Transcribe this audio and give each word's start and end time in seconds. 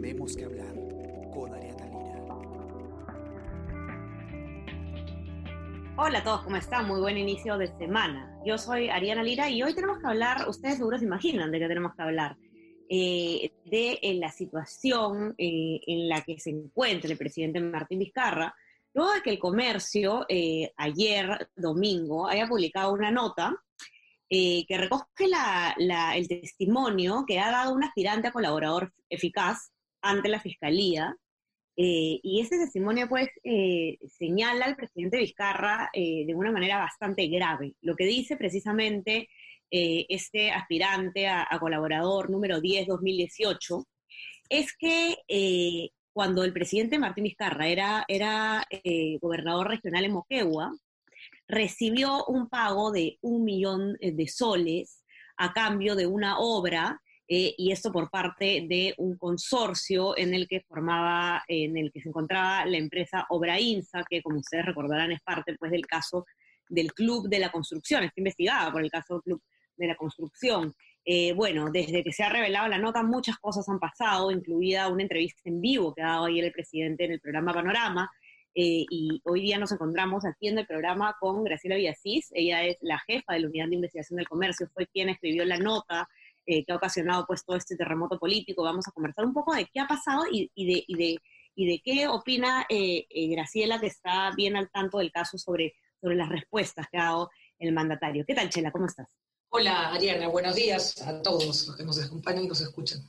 Tenemos 0.00 0.34
que 0.34 0.46
hablar 0.46 0.74
con 1.34 1.52
Ariana 1.52 1.84
Lira. 1.84 2.24
Hola 5.98 6.18
a 6.20 6.24
todos, 6.24 6.42
¿cómo 6.42 6.56
están? 6.56 6.88
Muy 6.88 7.00
buen 7.00 7.18
inicio 7.18 7.58
de 7.58 7.66
semana. 7.76 8.34
Yo 8.46 8.56
soy 8.56 8.88
Ariana 8.88 9.22
Lira 9.22 9.50
y 9.50 9.62
hoy 9.62 9.74
tenemos 9.74 9.98
que 9.98 10.06
hablar, 10.06 10.48
ustedes 10.48 10.78
seguro 10.78 10.98
se 10.98 11.04
imaginan 11.04 11.52
de 11.52 11.58
qué 11.58 11.68
tenemos 11.68 11.94
que 11.94 12.02
hablar, 12.02 12.38
eh, 12.88 13.52
de 13.66 13.98
eh, 14.00 14.14
la 14.14 14.32
situación 14.32 15.34
eh, 15.36 15.80
en 15.86 16.08
la 16.08 16.22
que 16.22 16.40
se 16.40 16.48
encuentra 16.48 17.10
el 17.10 17.18
presidente 17.18 17.60
Martín 17.60 17.98
Vizcarra, 17.98 18.54
luego 18.94 19.12
de 19.12 19.20
que 19.20 19.30
el 19.30 19.38
comercio 19.38 20.24
ayer, 20.78 21.50
domingo, 21.54 22.26
haya 22.26 22.48
publicado 22.48 22.94
una 22.94 23.10
nota 23.10 23.54
que 24.30 24.66
recoge 24.78 25.04
el 26.16 26.26
testimonio 26.26 27.24
que 27.26 27.38
ha 27.38 27.50
dado 27.50 27.74
un 27.74 27.84
aspirante 27.84 28.28
a 28.28 28.32
colaborador 28.32 28.94
eficaz 29.10 29.70
ante 30.02 30.28
la 30.28 30.40
Fiscalía. 30.40 31.16
Eh, 31.76 32.20
y 32.22 32.40
ese 32.40 32.58
testimonio, 32.58 33.08
pues, 33.08 33.28
eh, 33.42 33.98
señala 34.18 34.66
al 34.66 34.76
presidente 34.76 35.18
Vizcarra 35.18 35.88
eh, 35.92 36.24
de 36.26 36.34
una 36.34 36.52
manera 36.52 36.78
bastante 36.78 37.26
grave. 37.28 37.74
Lo 37.80 37.96
que 37.96 38.04
dice 38.04 38.36
precisamente 38.36 39.28
este 39.72 40.50
aspirante 40.50 41.28
a, 41.28 41.46
colaborador 41.60 42.28
número 42.28 42.58
10-2018 42.58 43.84
es 44.48 44.76
que 44.76 45.92
cuando 46.12 46.42
el 46.42 46.52
presidente 46.52 46.98
Martín 46.98 47.22
Vizcarra 47.22 47.68
era, 47.68 48.04
era 48.08 48.64
gobernador 49.20 49.68
regional 49.68 50.04
en 50.04 50.12
Moquegua, 50.12 50.72
recibió 51.46 52.24
un 52.24 52.48
pago 52.48 52.90
de 52.90 53.18
un 53.20 53.44
millón 53.44 53.96
de 54.00 54.26
soles 54.26 55.04
a 55.36 55.52
cambio 55.52 55.94
de 55.94 56.08
una 56.08 56.40
obra 56.40 57.00
eh, 57.32 57.54
y 57.56 57.70
esto 57.70 57.92
por 57.92 58.10
parte 58.10 58.66
de 58.68 58.92
un 58.98 59.16
consorcio 59.16 60.18
en 60.18 60.34
el 60.34 60.48
que 60.48 60.62
formaba, 60.62 61.44
en 61.46 61.76
el 61.76 61.92
que 61.92 62.00
se 62.00 62.08
encontraba 62.08 62.66
la 62.66 62.76
empresa 62.76 63.24
Obrainsa, 63.28 64.02
que 64.10 64.20
como 64.20 64.40
ustedes 64.40 64.66
recordarán 64.66 65.12
es 65.12 65.20
parte 65.20 65.54
pues 65.56 65.70
del 65.70 65.86
caso 65.86 66.26
del 66.68 66.92
Club 66.92 67.28
de 67.28 67.38
la 67.38 67.52
Construcción, 67.52 68.02
está 68.02 68.18
investigada 68.20 68.72
por 68.72 68.82
el 68.82 68.90
caso 68.90 69.14
del 69.14 69.22
Club 69.22 69.42
de 69.76 69.86
la 69.86 69.94
Construcción. 69.94 70.74
Eh, 71.04 71.32
bueno, 71.32 71.70
desde 71.70 72.02
que 72.02 72.12
se 72.12 72.24
ha 72.24 72.30
revelado 72.30 72.66
la 72.66 72.78
nota, 72.78 73.04
muchas 73.04 73.38
cosas 73.38 73.68
han 73.68 73.78
pasado, 73.78 74.32
incluida 74.32 74.88
una 74.88 75.04
entrevista 75.04 75.42
en 75.44 75.60
vivo 75.60 75.94
que 75.94 76.02
ha 76.02 76.08
dado 76.08 76.24
ayer 76.24 76.46
el 76.46 76.52
presidente 76.52 77.04
en 77.04 77.12
el 77.12 77.20
programa 77.20 77.54
Panorama. 77.54 78.10
Eh, 78.56 78.84
y 78.90 79.22
hoy 79.22 79.42
día 79.42 79.56
nos 79.56 79.70
encontramos 79.70 80.24
aquí 80.24 80.48
en 80.48 80.58
el 80.58 80.66
programa 80.66 81.16
con 81.20 81.44
Graciela 81.44 81.76
Villasís. 81.76 82.32
Ella 82.34 82.64
es 82.64 82.76
la 82.80 82.98
jefa 82.98 83.34
de 83.34 83.38
la 83.38 83.46
Unidad 83.46 83.68
de 83.68 83.76
Investigación 83.76 84.16
del 84.16 84.28
Comercio, 84.28 84.68
fue 84.74 84.88
quien 84.88 85.10
escribió 85.10 85.44
la 85.44 85.58
nota 85.58 86.08
eh, 86.50 86.64
que 86.64 86.72
ha 86.72 86.76
ocasionado 86.76 87.24
pues 87.26 87.44
todo 87.44 87.56
este 87.56 87.76
terremoto 87.76 88.18
político. 88.18 88.64
Vamos 88.64 88.88
a 88.88 88.92
conversar 88.92 89.24
un 89.24 89.32
poco 89.32 89.54
de 89.54 89.66
qué 89.72 89.80
ha 89.80 89.86
pasado 89.86 90.24
y, 90.30 90.50
de, 90.56 90.84
y 90.86 90.96
de, 90.96 91.18
y 91.54 91.66
de 91.66 91.80
qué 91.84 92.08
opina 92.08 92.66
eh, 92.68 93.06
eh, 93.08 93.28
Graciela, 93.28 93.80
que 93.80 93.86
está 93.86 94.32
bien 94.36 94.56
al 94.56 94.70
tanto 94.70 94.98
del 94.98 95.12
caso 95.12 95.38
sobre, 95.38 95.74
sobre 96.00 96.16
las 96.16 96.28
respuestas 96.28 96.86
que 96.90 96.98
ha 96.98 97.04
dado 97.04 97.30
el 97.58 97.72
mandatario. 97.72 98.24
¿Qué 98.26 98.34
tal, 98.34 98.50
Chela? 98.50 98.72
¿Cómo 98.72 98.86
estás? 98.86 99.08
Hola, 99.50 99.92
Ariana. 99.92 100.28
Buenos 100.28 100.54
días 100.54 101.00
a 101.02 101.22
todos 101.22 101.44
los 101.44 101.76
que 101.76 101.84
nos 101.84 102.02
acompañan 102.02 102.44
y 102.44 102.48
nos 102.48 102.60
escuchan. 102.60 103.00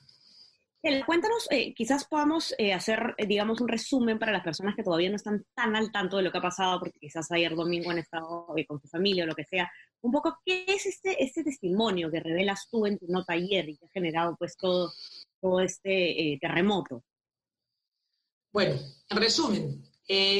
Cuéntanos, 1.06 1.48
eh, 1.52 1.76
quizás 1.76 2.06
podamos 2.06 2.56
eh, 2.58 2.74
hacer, 2.74 3.14
eh, 3.18 3.28
digamos, 3.28 3.62
un 3.62 3.68
resumen 3.68 4.18
para 4.18 4.32
las 4.32 4.44
personas 4.44 4.76
que 4.76 4.82
todavía 4.82 5.12
no 5.12 5.16
están 5.16 5.46
tan 5.54 5.76
al 5.76 5.92
tanto 5.92 6.18
de 6.18 6.24
lo 6.24 6.32
que 6.32 6.40
ha 6.40 6.42
pasado, 6.42 6.80
porque 6.80 6.98
quizás 7.00 7.32
ayer 7.32 7.56
domingo 7.56 7.92
han 7.92 8.00
estado 8.00 8.48
con 8.68 8.82
su 8.82 8.88
familia 8.88 9.24
o 9.24 9.28
lo 9.28 9.36
que 9.36 9.46
sea. 9.46 9.72
Un 10.02 10.12
poco, 10.12 10.38
¿qué 10.46 10.66
es 10.68 10.86
este, 10.86 11.24
este 11.24 11.44
testimonio 11.44 12.10
que 12.10 12.20
revelas 12.20 12.68
tú 12.70 12.86
en 12.86 12.98
tu 12.98 13.08
nota 13.08 13.34
ayer 13.34 13.70
y 13.70 13.78
que 13.78 13.86
ha 13.86 13.90
generado 13.90 14.36
pues 14.38 14.58
todo, 14.58 14.92
este 15.62 16.38
terremoto? 16.40 17.04
Bueno, 18.52 18.80
en 19.10 19.18
resumen, 19.18 19.84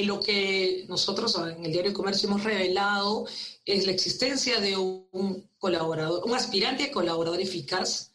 lo 0.06 0.20
que 0.20 0.86
nosotros 0.88 1.36
en 1.38 1.66
el 1.66 1.72
Diario 1.72 1.92
de 1.92 1.98
Comercio 1.98 2.28
hemos 2.28 2.44
revelado 2.44 3.26
es 3.66 3.86
la 3.86 3.94
existencia 3.94 4.60
de 4.60 4.78
un 4.78 5.50
colaborador, 5.58 6.24
un 6.26 6.36
aspirante 6.36 6.92
colaborador 6.92 7.40
eficaz 7.40 8.12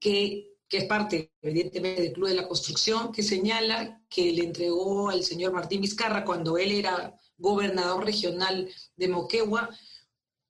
que 0.00 0.56
que 0.68 0.78
es 0.78 0.84
parte, 0.84 1.32
evidentemente, 1.42 2.02
del 2.02 2.12
Club 2.12 2.28
de 2.28 2.34
la 2.34 2.48
Construcción, 2.48 3.12
que 3.12 3.22
señala 3.22 4.02
que 4.08 4.32
le 4.32 4.44
entregó 4.44 5.10
al 5.10 5.22
señor 5.22 5.52
Martín 5.52 5.80
Vizcarra, 5.80 6.24
cuando 6.24 6.58
él 6.58 6.72
era 6.72 7.14
gobernador 7.38 8.04
regional 8.04 8.68
de 8.96 9.08
Moquegua, 9.08 9.70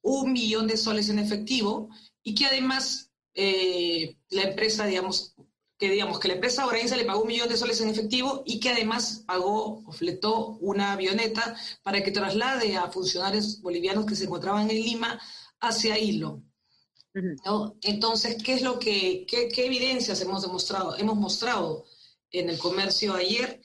un 0.07 0.31
millón 0.31 0.67
de 0.67 0.77
soles 0.77 1.09
en 1.09 1.19
efectivo 1.19 1.89
y 2.23 2.33
que 2.33 2.45
además 2.45 3.11
eh, 3.33 4.17
la 4.29 4.43
empresa, 4.43 4.85
digamos, 4.85 5.35
que 5.77 5.91
digamos 5.91 6.19
que 6.19 6.29
la 6.29 6.35
empresa 6.35 6.65
Orense 6.65 6.97
le 6.97 7.05
pagó 7.05 7.21
un 7.21 7.27
millón 7.27 7.49
de 7.49 7.57
soles 7.57 7.81
en 7.81 7.89
efectivo 7.89 8.41
y 8.45 8.59
que 8.59 8.69
además 8.69 9.23
pagó 9.27 9.83
o 9.85 9.91
fletó 9.91 10.57
una 10.59 10.93
avioneta 10.93 11.55
para 11.83 12.01
que 12.03 12.11
traslade 12.11 12.75
a 12.77 12.89
funcionarios 12.89 13.61
bolivianos 13.61 14.05
que 14.05 14.15
se 14.15 14.25
encontraban 14.25 14.69
en 14.69 14.77
Lima 14.77 15.19
hacia 15.59 15.99
Hilo. 15.99 16.41
Entonces, 17.81 18.41
¿qué 18.43 18.53
es 18.53 18.61
lo 18.61 18.77
que, 18.79 19.25
qué, 19.27 19.65
evidencias 19.65 20.21
hemos 20.21 20.43
demostrado? 20.43 20.95
Hemos 20.97 21.17
mostrado 21.17 21.85
en 22.31 22.49
el 22.49 22.57
comercio 22.59 23.15
ayer 23.15 23.61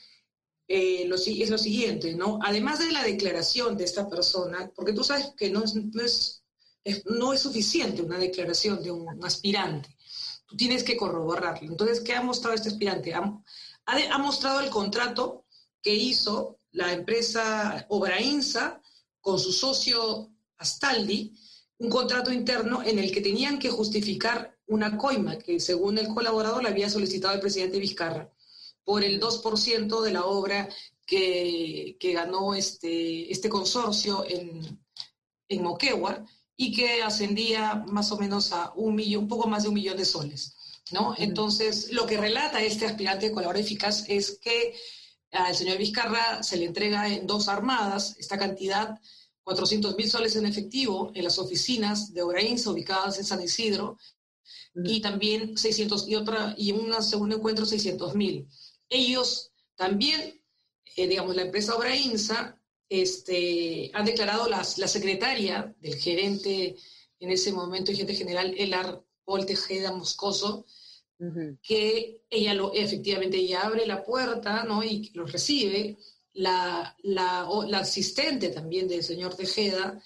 eh, 0.75 1.03
es 1.03 1.50
lo 1.50 1.59
siguiente, 1.59 2.15
¿no? 2.15 2.38
Además 2.43 2.78
de 2.78 2.91
la 2.91 3.03
declaración 3.03 3.77
de 3.77 3.84
esta 3.84 4.09
persona, 4.09 4.72
porque 4.75 4.94
tú 4.94 5.05
sabes 5.05 5.34
que 5.37 5.50
no 5.50 5.62
es, 5.62 5.75
no 5.75 6.03
es, 6.03 6.44
no 7.05 7.34
es 7.34 7.41
suficiente 7.41 8.00
una 8.00 8.19
declaración 8.19 8.83
de 8.83 8.91
un, 8.91 9.22
aspirante, 9.22 9.94
tú 10.47 10.56
tienes 10.56 10.83
que 10.83 10.97
corroborarlo. 10.97 11.71
Entonces, 11.71 12.00
¿qué 12.00 12.15
ha 12.15 12.22
mostrado 12.22 12.55
este 12.55 12.71
aspirante? 12.71 13.12
Ha, 13.12 13.43
ha, 13.84 14.19
mostrado 14.19 14.60
el 14.60 14.71
contrato 14.71 15.44
que 15.83 15.94
hizo 15.94 16.59
la 16.71 16.91
empresa 16.94 17.84
Obrainsa 17.91 18.81
con 19.21 19.39
su 19.39 19.53
socio 19.53 20.31
Astaldi, 20.56 21.34
un 21.81 21.91
contrato 21.91 22.33
interno 22.33 22.83
en 22.83 22.99
el 22.99 23.12
que 23.12 23.21
tenían 23.21 23.59
que 23.59 23.69
justificar 23.69 24.56
una 24.69 24.97
coima 24.97 25.37
que 25.37 25.60
según 25.60 25.99
el 25.99 26.09
colaborador 26.09 26.62
le 26.62 26.71
había 26.71 26.89
solicitado 26.89 27.34
el 27.34 27.41
presidente 27.41 27.78
Vizcarra 27.78 28.33
por 28.84 29.04
el 29.04 29.20
2% 29.20 30.03
de 30.03 30.12
la 30.12 30.25
obra 30.25 30.69
que, 31.06 31.97
ganó 32.15 32.54
este, 32.54 33.31
este 33.31 33.48
consorcio 33.48 34.25
en, 34.28 34.81
en 35.48 35.62
Moquegua 35.62 36.25
y 36.56 36.72
que 36.72 37.03
ascendía 37.03 37.84
más 37.87 38.12
o 38.12 38.19
menos 38.19 38.53
a 38.53 38.72
un 38.76 38.94
millón, 38.94 39.25
un 39.25 39.28
poco 39.28 39.48
más 39.48 39.62
de 39.62 39.69
un 39.69 39.75
millón 39.75 39.97
de 39.97 40.04
soles. 40.04 40.56
¿no? 40.91 41.15
Entonces, 41.19 41.92
lo 41.92 42.06
que 42.06 42.19
relata 42.19 42.62
este 42.62 42.87
aspirante 42.87 43.26
de 43.26 43.32
colaborador 43.32 43.65
eficaz 43.65 44.04
es 44.09 44.38
que 44.38 44.75
al 45.32 45.54
señor 45.54 45.78
Vizcarra 45.78 46.42
se 46.42 46.56
le 46.56 46.66
entrega 46.66 47.09
en 47.09 47.26
dos 47.26 47.48
armadas 47.48 48.16
esta 48.19 48.38
cantidad 48.38 49.00
400 49.44 49.97
mil 49.97 50.09
soles 50.09 50.37
en 50.37 50.47
efectivo 50.47 51.10
en 51.15 51.25
las 51.25 51.38
oficinas 51.38 52.12
de 52.12 52.22
Obrainsa 52.22 52.71
ubicadas 52.71 53.19
en 53.19 53.25
San 53.25 53.42
Isidro 53.42 53.98
y 54.75 55.00
también 55.00 55.56
600 55.56 56.09
y 56.09 56.15
otra 56.15 56.54
y 56.56 56.71
en 56.71 56.81
un 56.81 57.03
segundo 57.03 57.37
encuentro 57.37 57.66
600 57.66 58.15
mil. 58.15 58.48
Ellos 58.92 59.53
también, 59.75 60.41
eh, 60.97 61.08
digamos, 61.08 61.34
la 61.34 61.42
empresa 61.42 61.75
Obrainsa 61.75 62.60
este, 62.88 63.91
han 63.94 64.04
declarado 64.04 64.48
las, 64.50 64.76
la 64.76 64.86
secretaria 64.86 65.75
del 65.80 65.97
gerente 65.97 66.76
en 67.19 67.30
ese 67.30 67.53
momento, 67.53 67.91
el 67.91 67.97
gerente 67.97 68.16
general 68.16 68.54
Elar 68.58 69.03
Paul 69.25 69.47
Tejeda 69.47 69.92
Moscoso, 69.92 70.66
que 71.62 72.25
ella 72.28 72.53
lo, 72.53 72.72
efectivamente 72.75 73.36
ella 73.36 73.62
abre 73.62 73.86
la 73.86 74.03
puerta 74.03 74.64
¿no? 74.64 74.82
y 74.82 75.09
los 75.14 75.30
recibe 75.30 75.97
la, 76.33 76.97
la, 77.03 77.47
asistente 77.74 78.48
también 78.48 78.88
del 78.88 79.04
señor 79.04 79.36
Tejeda, 79.36 80.03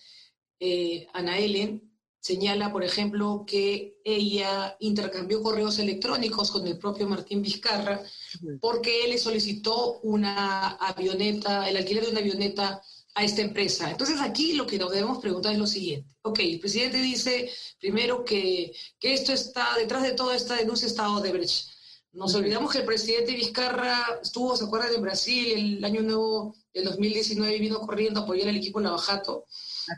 eh, 0.61 1.07
Ana 1.15 1.39
Ellen, 1.39 1.86
señala, 2.27 2.73
por 2.73 2.83
ejemplo, 2.83 3.45
que 3.47 4.01
ella 4.05 4.77
intercambió 4.81 5.41
correos 5.43 5.79
electrónicos 5.79 6.51
con 6.51 6.67
el 6.67 6.77
propio 6.77 7.09
Martín 7.09 7.41
Vizcarra 7.41 8.03
porque 8.61 9.05
él 9.05 9.11
le 9.11 9.19
solicitó 9.19 10.01
una 10.01 10.71
avioneta, 10.71 11.69
el 11.69 11.77
alquiler 11.77 12.05
de 12.05 12.11
una 12.11 12.21
avioneta 12.21 12.83
a 13.15 13.25
esta 13.25 13.43
empresa. 13.43 13.91
Entonces 13.91 14.21
aquí 14.21 14.55
lo 14.55 14.67
que 14.67 14.79
nos 14.79 14.91
debemos 14.91 15.19
preguntar 15.19 15.53
es 15.53 15.59
lo 15.59 15.69
siguiente. 15.69 16.17
Ok, 16.23 16.41
el 16.41 16.59
presidente 16.59 16.99
dice 16.99 17.49
primero 17.79 18.25
que, 18.25 18.73
que 18.99 19.15
esto 19.15 19.33
está, 19.33 19.77
detrás 19.79 20.03
de 20.03 20.13
toda 20.13 20.35
esta 20.35 20.57
denuncia 20.57 20.89
está 20.89 21.09
Odebrecht. 21.11 21.69
Nos 22.13 22.35
olvidamos 22.35 22.73
que 22.73 22.79
el 22.79 22.85
presidente 22.87 23.35
Vizcarra 23.35 24.19
estuvo, 24.21 24.57
¿se 24.57 24.65
acuerdan, 24.65 24.95
en 24.95 25.03
Brasil 25.03 25.53
el 25.53 25.85
año 25.85 26.03
nuevo 26.03 26.57
del 26.75 26.85
2019 26.85 27.55
y 27.55 27.61
vino 27.61 27.79
corriendo 27.81 28.21
a 28.21 28.23
apoyar 28.25 28.49
al 28.49 28.57
equipo 28.57 28.81
Lavajato? 28.81 29.45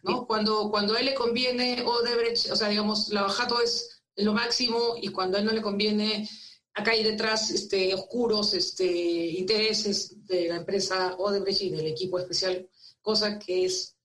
¿No? 0.02 0.26
Cuando, 0.26 0.70
cuando 0.70 0.94
a 0.94 1.00
él 1.00 1.06
le 1.06 1.14
conviene 1.14 1.82
Odebrecht, 1.82 2.50
o 2.50 2.56
sea, 2.56 2.68
digamos, 2.68 3.10
Lavajato 3.10 3.60
es 3.60 4.02
lo 4.16 4.32
máximo 4.32 4.96
y 5.00 5.08
cuando 5.08 5.36
a 5.36 5.40
él 5.40 5.46
no 5.46 5.52
le 5.52 5.62
conviene, 5.62 6.28
acá 6.74 6.92
hay 6.92 7.02
detrás 7.02 7.50
este, 7.50 7.94
oscuros 7.94 8.54
este, 8.54 8.86
intereses 8.86 10.26
de 10.26 10.48
la 10.48 10.56
empresa 10.56 11.14
Odebrecht 11.16 11.62
y 11.62 11.70
del 11.70 11.86
equipo 11.86 12.18
especial, 12.18 12.68
cosa 13.00 13.38
que 13.38 13.64
es, 13.64 13.96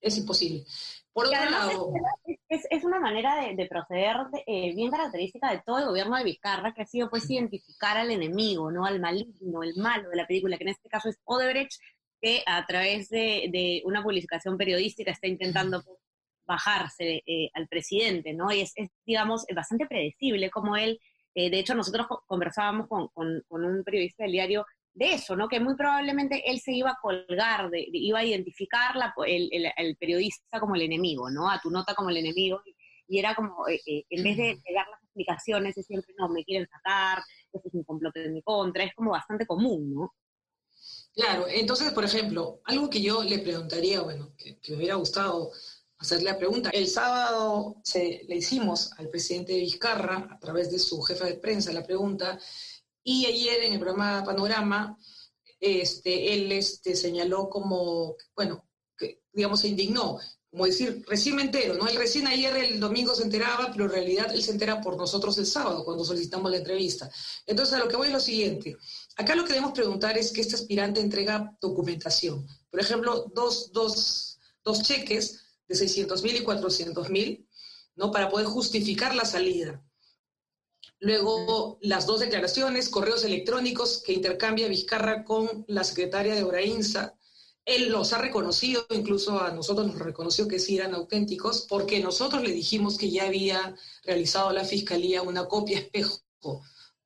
es 0.00 0.18
imposible. 0.18 0.64
Por 1.12 1.26
otro 1.26 1.50
lado... 1.50 1.92
Es, 2.48 2.66
es, 2.70 2.84
una 2.84 2.98
manera 2.98 3.36
de, 3.54 3.66
proceder 3.66 4.16
eh, 4.46 4.74
bien 4.74 4.90
característica 4.90 5.50
de 5.50 5.62
todo 5.64 5.78
el 5.78 5.86
gobierno 5.86 6.16
de 6.16 6.24
Vizcarra, 6.24 6.72
que 6.72 6.82
ha 6.82 6.86
sido 6.86 7.08
pues 7.10 7.28
identificar 7.30 7.96
al 7.96 8.10
enemigo, 8.10 8.70
¿no? 8.72 8.84
Al 8.84 9.00
maligno, 9.00 9.62
el 9.62 9.76
malo 9.76 10.08
de 10.08 10.16
la 10.16 10.26
película, 10.26 10.56
que 10.56 10.64
en 10.64 10.70
este 10.70 10.88
caso 10.88 11.08
es 11.08 11.18
Odebrecht, 11.24 11.80
que 12.20 12.42
a 12.46 12.64
través 12.66 13.08
de, 13.08 13.82
una 13.84 14.02
publicación 14.02 14.56
periodística 14.56 15.10
está 15.10 15.26
intentando 15.26 15.82
bajarse 16.46 17.22
eh, 17.26 17.50
al 17.54 17.68
presidente, 17.68 18.34
¿no? 18.34 18.52
Y 18.52 18.60
es, 18.60 18.74
digamos, 19.06 19.46
bastante 19.54 19.86
predecible 19.86 20.50
como 20.50 20.76
él, 20.76 21.00
eh, 21.34 21.48
de 21.48 21.60
hecho 21.60 21.74
nosotros 21.74 22.06
conversábamos 22.26 22.88
con, 22.88 23.08
con, 23.14 23.64
un 23.64 23.84
periodista 23.84 24.24
del 24.24 24.32
diario 24.32 24.66
de 24.92 25.14
eso, 25.14 25.36
¿no? 25.36 25.48
Que 25.48 25.60
muy 25.60 25.76
probablemente 25.76 26.42
él 26.50 26.58
se 26.60 26.72
iba 26.72 26.90
a 26.90 26.98
colgar, 27.00 27.70
de, 27.70 27.86
iba 27.92 28.18
a 28.18 28.24
identificar 28.24 28.94
el, 29.26 29.48
el, 29.76 29.96
periodista 29.96 30.58
como 30.58 30.74
el 30.74 30.82
enemigo, 30.82 31.30
¿no? 31.30 31.48
A 31.48 31.60
tu 31.60 31.70
nota 31.70 31.94
como 31.94 32.10
el 32.10 32.16
enemigo. 32.16 32.60
Y, 33.06 33.18
era 33.18 33.34
como, 33.34 33.66
eh, 33.68 34.04
en 34.08 34.22
vez 34.22 34.36
de, 34.36 34.60
dar 34.74 34.88
las 34.88 35.02
explicaciones, 35.02 35.76
es 35.76 35.86
siempre, 35.86 36.14
no, 36.18 36.28
me 36.28 36.44
quieren 36.44 36.68
sacar, 36.68 37.18
esto 37.52 37.68
es 37.68 37.74
un 37.74 37.84
complot 37.84 38.16
en 38.16 38.34
mi 38.34 38.42
contra, 38.42 38.84
es 38.84 38.94
como 38.94 39.10
bastante 39.12 39.46
común, 39.46 39.92
¿no? 39.94 40.14
Claro, 41.14 41.46
entonces, 41.48 41.92
por 41.92 42.04
ejemplo, 42.04 42.60
algo 42.64 42.88
que 42.88 43.02
yo 43.02 43.22
le 43.22 43.40
preguntaría, 43.40 44.00
bueno, 44.00 44.32
que, 44.36 44.58
me 44.68 44.76
hubiera 44.76 44.94
gustado 44.94 45.50
hacerle 45.98 46.30
la 46.30 46.38
pregunta. 46.38 46.70
El 46.70 46.86
sábado 46.86 47.76
se, 47.82 48.22
le 48.28 48.36
hicimos 48.36 48.92
al 48.96 49.08
presidente 49.08 49.56
Vizcarra, 49.56 50.28
a 50.30 50.38
través 50.38 50.70
de 50.70 50.78
su 50.78 51.02
jefa 51.02 51.26
de 51.26 51.34
prensa, 51.34 51.72
la 51.72 51.84
pregunta, 51.84 52.38
y 53.02 53.26
ayer 53.26 53.64
en 53.64 53.74
el 53.74 53.80
programa 53.80 54.24
Panorama, 54.24 54.96
este, 55.58 56.32
él 56.32 56.52
este, 56.52 56.94
señaló 56.94 57.50
como, 57.50 58.16
bueno, 58.34 58.68
que, 58.96 59.22
digamos, 59.32 59.60
se 59.60 59.68
indignó, 59.68 60.18
como 60.50 60.66
decir, 60.66 61.04
recién 61.06 61.36
me 61.36 61.42
entero, 61.42 61.74
¿no? 61.74 61.86
Él 61.86 61.96
recién 61.96 62.26
ayer, 62.26 62.56
el 62.56 62.80
domingo 62.80 63.14
se 63.14 63.22
enteraba, 63.22 63.70
pero 63.70 63.84
en 63.84 63.92
realidad 63.92 64.34
él 64.34 64.42
se 64.42 64.50
entera 64.50 64.80
por 64.80 64.96
nosotros 64.96 65.38
el 65.38 65.46
sábado, 65.46 65.84
cuando 65.84 66.04
solicitamos 66.04 66.50
la 66.50 66.56
entrevista. 66.56 67.08
Entonces, 67.46 67.74
a 67.74 67.78
lo 67.78 67.88
que 67.88 67.96
voy 67.96 68.08
es 68.08 68.12
lo 68.12 68.20
siguiente. 68.20 68.76
Acá 69.16 69.34
lo 69.34 69.44
que 69.44 69.52
debemos 69.52 69.72
preguntar 69.72 70.16
es 70.16 70.32
que 70.32 70.40
este 70.40 70.54
aspirante 70.54 71.00
entrega 71.00 71.56
documentación. 71.60 72.46
Por 72.70 72.80
ejemplo, 72.80 73.30
dos, 73.34 73.72
dos, 73.72 74.38
dos 74.64 74.82
cheques 74.82 75.44
de 75.68 75.74
600 75.74 76.22
mil 76.22 76.36
y 76.36 76.42
400 76.42 77.10
mil, 77.10 77.48
¿no? 77.96 78.10
Para 78.10 78.28
poder 78.28 78.46
justificar 78.46 79.14
la 79.14 79.24
salida. 79.24 79.82
Luego, 81.00 81.78
las 81.80 82.06
dos 82.06 82.20
declaraciones, 82.20 82.90
correos 82.90 83.24
electrónicos 83.24 84.02
que 84.04 84.12
intercambia 84.12 84.68
Vizcarra 84.68 85.24
con 85.24 85.64
la 85.66 85.82
secretaria 85.82 86.34
de 86.34 86.42
Obrainsa. 86.42 87.14
Él 87.64 87.90
los 87.90 88.12
ha 88.12 88.18
reconocido, 88.18 88.86
incluso 88.90 89.40
a 89.40 89.50
nosotros 89.50 89.86
nos 89.86 89.98
reconoció 89.98 90.46
que 90.46 90.58
sí 90.58 90.76
eran 90.76 90.94
auténticos, 90.94 91.66
porque 91.68 92.00
nosotros 92.00 92.42
le 92.42 92.52
dijimos 92.52 92.98
que 92.98 93.10
ya 93.10 93.24
había 93.24 93.74
realizado 94.04 94.52
la 94.52 94.64
fiscalía 94.64 95.22
una 95.22 95.46
copia 95.46 95.78
espejo 95.78 96.20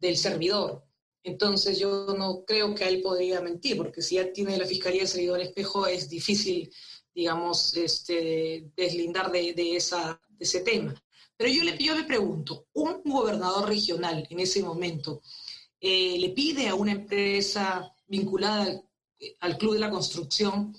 del 0.01 0.17
servidor. 0.17 0.85
Entonces 1.25 1.79
yo 1.79 2.15
no 2.19 2.45
creo 2.45 2.75
que 2.75 2.87
él 2.87 3.01
podría 3.01 3.41
mentir, 3.41 3.79
porque 3.79 4.03
si 4.03 4.17
ya 4.17 4.31
tiene 4.31 4.59
la 4.59 4.67
Fiscalía 4.67 5.01
de 5.01 5.09
Servidor 5.09 5.41
Espejo 5.41 5.87
es 5.87 6.09
difícil, 6.09 6.71
digamos, 7.15 7.75
este, 7.77 8.71
deslindar 8.77 9.33
de, 9.33 9.77
ese 9.77 10.61
tema. 10.61 10.95
Pero 11.37 11.51
yo 11.51 11.65
le, 11.65 11.79
yo 11.79 11.97
me 11.97 12.05
pregunto, 12.05 12.67
un 12.75 13.03
gobernador 13.05 13.69
regional 13.69 14.27
en 14.29 14.39
ese 14.39 14.63
momento 14.63 15.23
eh, 15.81 16.17
le 16.19 16.29
pide 16.31 16.69
a 16.69 16.75
una 16.75 16.93
empresa 16.93 17.91
vinculada 18.07 18.83
al, 19.41 19.59
Club 19.59 19.75
de 19.75 19.81
la 19.81 19.91
Construcción 19.91 20.77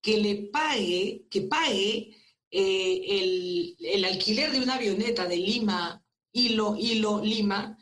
que 0.00 0.18
le 0.18 0.34
pague, 0.52 1.26
que 1.28 1.42
pague 1.42 2.16
eh, 2.50 3.76
el, 3.80 4.04
alquiler 4.04 4.52
de 4.52 4.60
una 4.60 4.76
avioneta 4.76 5.26
de 5.26 5.36
Lima, 5.36 6.04
Hilo, 6.32 6.76
Hilo, 6.78 7.20
Lima, 7.20 7.76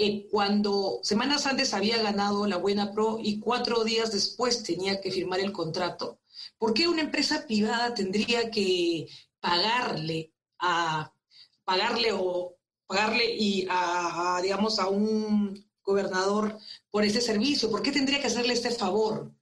eh, 0.00 0.28
cuando 0.30 1.00
semanas 1.02 1.44
antes 1.46 1.74
había 1.74 2.00
ganado 2.00 2.46
la 2.46 2.56
Buena 2.56 2.92
Pro 2.92 3.18
y 3.20 3.40
cuatro 3.40 3.82
días 3.82 4.12
después 4.12 4.62
tenía 4.62 5.00
que 5.00 5.10
firmar 5.10 5.40
el 5.40 5.50
contrato, 5.50 6.20
¿por 6.56 6.72
qué 6.72 6.86
una 6.86 7.02
empresa 7.02 7.44
privada 7.46 7.94
tendría 7.94 8.48
que 8.52 9.08
pagarle 9.40 10.32
a 10.60 11.12
pagarle 11.64 12.12
o 12.12 12.54
pagarle 12.86 13.34
y 13.34 13.66
a, 13.68 14.38
digamos 14.40 14.78
a 14.78 14.88
un 14.88 15.66
gobernador 15.82 16.56
por 16.92 17.04
ese 17.04 17.20
servicio? 17.20 17.68
¿Por 17.68 17.82
qué 17.82 17.90
tendría 17.90 18.20
que 18.20 18.28
hacerle 18.28 18.54
este 18.54 18.70
favor? 18.70 19.32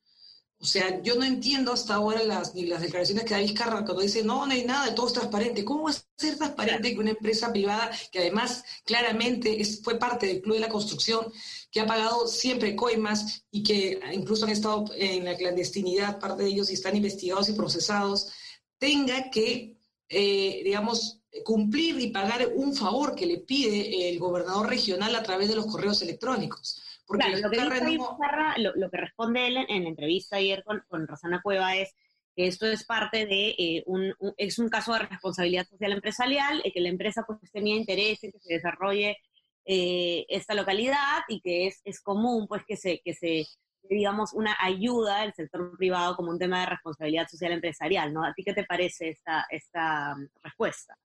O 0.59 0.65
sea, 0.65 1.03
yo 1.03 1.17
no 1.17 1.25
entiendo 1.25 1.73
hasta 1.73 1.95
ahora 1.95 2.23
las, 2.23 2.55
ni 2.55 2.65
las 2.65 2.81
declaraciones 2.81 3.25
que 3.25 3.35
da 3.35 3.41
Vizcarra 3.41 3.85
cuando 3.85 4.01
dice, 4.01 4.23
no, 4.25 4.47
no 4.47 4.53
hay 4.53 4.65
nada, 4.65 4.95
todo 4.95 5.07
es 5.07 5.13
transparente. 5.13 5.65
¿Cómo 5.65 5.85
va 5.85 5.91
a 5.91 5.95
ser 6.17 6.39
transparente 6.39 6.95
que 6.95 6.99
una 7.01 7.11
empresa 7.11 7.53
privada, 7.53 7.91
que 8.11 8.21
además 8.21 8.65
claramente 8.85 9.63
fue 9.85 9.99
parte 9.99 10.27
del 10.27 10.41
Club 10.41 10.55
de 10.55 10.61
la 10.61 10.69
Construcción, 10.69 11.31
que 11.71 11.81
ha 11.81 11.87
pagado 11.87 12.27
siempre 12.27 12.75
coimas 12.75 13.45
y 13.51 13.63
que 13.63 14.01
incluso 14.13 14.47
han 14.47 14.53
estado 14.53 14.87
en 14.95 15.27
la 15.27 15.37
clandestinidad, 15.37 16.19
parte 16.19 16.45
de 16.45 16.49
ellos, 16.49 16.71
y 16.71 16.75
están 16.75 16.97
investigados 16.97 17.51
y 17.51 17.53
procesados, 17.53 18.33
tenga 18.79 19.31
que, 19.31 19.77
eh, 20.09 20.63
digamos, 20.65 21.21
cumplir 21.45 22.01
y 22.01 22.11
pagar 22.11 22.51
un 22.55 22.75
favor 22.75 23.15
que 23.15 23.27
le 23.27 23.39
pide 23.39 24.09
el 24.09 24.19
gobernador 24.19 24.69
regional 24.69 25.15
a 25.15 25.23
través 25.23 25.49
de 25.49 25.57
los 25.57 25.67
correos 25.67 26.01
electrónicos? 26.01 26.83
Claro, 27.07 27.39
lo 27.39 27.51
que, 27.51 28.79
lo, 28.79 28.91
que 28.91 28.97
responde 28.97 29.47
él 29.47 29.57
en, 29.69 29.85
la 29.85 29.89
entrevista 29.89 30.37
ayer 30.37 30.63
con, 30.65 30.83
con 30.89 31.07
Rosana 31.07 31.41
Cueva 31.43 31.77
es 31.77 31.95
que 32.35 32.47
esto 32.47 32.67
es 32.67 32.85
parte 32.85 33.27
de 33.27 33.55
eh, 33.59 33.83
un, 33.87 34.15
es 34.37 34.59
un 34.59 34.69
caso 34.69 34.93
de 34.93 35.01
responsabilidad 35.01 35.67
social 35.67 35.93
empresarial, 35.93 36.61
y 36.65 36.73
que 36.73 36.81
la 36.81 36.91
empresa 36.91 37.25
pues 37.27 37.51
tenía 37.51 37.77
interés 37.77 38.23
en 38.25 38.33
que 38.33 38.41
se 38.41 38.55
desarrolle 38.55 39.17
eh, 39.65 40.27
esta 40.29 40.55
localidad 40.55 41.23
y 41.29 41.41
que 41.41 41.67
es, 41.67 41.81
es 41.85 42.01
común 42.01 42.47
pues 42.47 42.63
que 42.67 42.77
se, 42.77 43.01
que 43.05 43.15
se 43.15 43.47
digamos, 43.89 44.33
una 44.33 44.57
ayuda 44.61 45.21
del 45.21 45.33
sector 45.33 45.77
privado 45.77 46.17
como 46.17 46.31
un 46.31 46.39
tema 46.39 46.61
de 46.61 46.67
responsabilidad 46.67 47.29
social 47.29 47.53
empresarial, 47.53 48.13
¿no? 48.13 48.25
¿A 48.25 48.33
ti 48.35 48.43
qué 48.45 48.53
te 48.53 48.65
parece 48.65 49.11
esta, 49.11 49.47
esta 49.51 50.15
respuesta? 50.43 50.97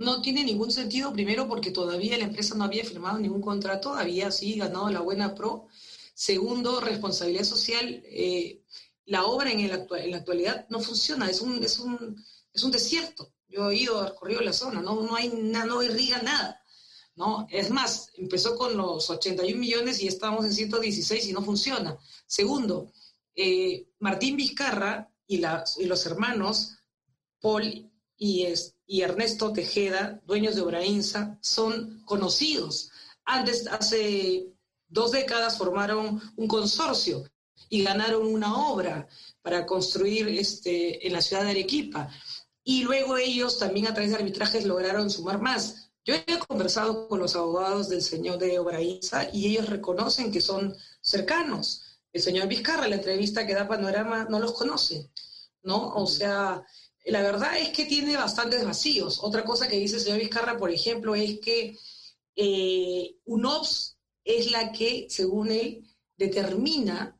No 0.00 0.22
tiene 0.22 0.42
ningún 0.44 0.72
sentido, 0.72 1.12
primero 1.12 1.46
porque 1.46 1.70
todavía 1.70 2.16
la 2.16 2.24
empresa 2.24 2.54
no 2.54 2.64
había 2.64 2.84
firmado 2.84 3.18
ningún 3.18 3.42
contrato, 3.42 3.92
había 3.92 4.30
sí 4.30 4.54
ganado 4.56 4.88
la 4.88 5.00
buena 5.00 5.34
pro. 5.34 5.68
Segundo, 6.14 6.80
responsabilidad 6.80 7.44
social. 7.44 8.02
Eh, 8.06 8.62
la 9.04 9.26
obra 9.26 9.52
en, 9.52 9.60
en, 9.60 10.10
la 10.10 10.16
actualidad 10.16 10.66
no 10.70 10.80
funciona, 10.80 11.28
es 11.28 11.42
un, 11.42 11.62
es 11.62 11.78
un, 11.78 12.16
es 12.54 12.62
un 12.62 12.70
desierto. 12.70 13.34
Yo 13.46 13.70
he 13.70 13.76
ido, 13.76 14.02
recorrido 14.02 14.40
la 14.40 14.54
zona, 14.54 14.80
no, 14.80 15.02
no, 15.02 15.14
hay, 15.14 15.28
no 15.28 15.82
irriga 15.82 16.22
nada. 16.22 16.62
¿no? 17.16 17.46
Es 17.50 17.70
más, 17.70 18.08
empezó 18.16 18.56
con 18.56 18.78
los 18.78 19.10
81 19.10 19.58
millones 19.58 20.00
y 20.00 20.08
estamos 20.08 20.46
en 20.46 20.54
116 20.54 21.26
y 21.26 21.32
no 21.34 21.42
funciona. 21.42 21.98
Segundo, 22.26 22.90
eh, 23.34 23.86
Martín 23.98 24.36
Vizcarra 24.36 25.12
y, 25.26 25.42
y 25.78 25.84
los 25.84 26.06
hermanos 26.06 26.78
Paul 27.38 27.90
y, 28.16 28.44
es, 28.44 28.76
y 28.90 29.02
Ernesto 29.02 29.52
Tejeda, 29.52 30.20
dueños 30.26 30.56
de 30.56 30.62
Obrainsa, 30.62 31.38
son 31.40 32.02
conocidos. 32.04 32.90
Antes, 33.24 33.68
hace 33.68 34.48
dos 34.88 35.12
décadas, 35.12 35.58
formaron 35.58 36.20
un 36.34 36.48
consorcio 36.48 37.22
y 37.68 37.84
ganaron 37.84 38.26
una 38.26 38.68
obra 38.68 39.06
para 39.42 39.64
construir 39.64 40.26
este, 40.26 41.06
en 41.06 41.12
la 41.12 41.22
ciudad 41.22 41.44
de 41.44 41.50
Arequipa. 41.50 42.10
Y 42.64 42.82
luego 42.82 43.16
ellos 43.16 43.60
también 43.60 43.86
a 43.86 43.94
través 43.94 44.10
de 44.10 44.16
arbitrajes 44.16 44.64
lograron 44.64 45.08
sumar 45.08 45.40
más. 45.40 45.92
Yo 46.04 46.16
he 46.16 46.38
conversado 46.48 47.06
con 47.06 47.20
los 47.20 47.36
abogados 47.36 47.88
del 47.88 48.02
señor 48.02 48.38
de 48.38 48.58
Obrainsa 48.58 49.30
y 49.32 49.46
ellos 49.46 49.68
reconocen 49.68 50.32
que 50.32 50.40
son 50.40 50.76
cercanos. 51.00 52.00
El 52.12 52.22
señor 52.22 52.48
Vizcarra, 52.48 52.88
la 52.88 52.96
entrevista 52.96 53.46
que 53.46 53.54
da 53.54 53.68
Panorama, 53.68 54.26
no 54.28 54.40
los 54.40 54.52
conoce, 54.54 55.12
¿no? 55.62 55.94
O 55.94 56.08
sea, 56.08 56.64
la 57.06 57.22
verdad 57.22 57.58
es 57.58 57.70
que 57.70 57.86
tiene 57.86 58.16
bastantes 58.16 58.64
vacíos. 58.64 59.20
Otra 59.22 59.44
cosa 59.44 59.68
que 59.68 59.78
dice 59.78 59.96
el 59.96 60.02
señor 60.02 60.18
Vizcarra, 60.18 60.58
por 60.58 60.70
ejemplo, 60.70 61.14
es 61.14 61.40
que 61.40 61.76
eh, 62.36 63.16
UNOPS 63.24 63.96
es 64.24 64.50
la 64.50 64.72
que, 64.72 65.06
según 65.08 65.50
él, 65.50 65.84
determina, 66.16 67.18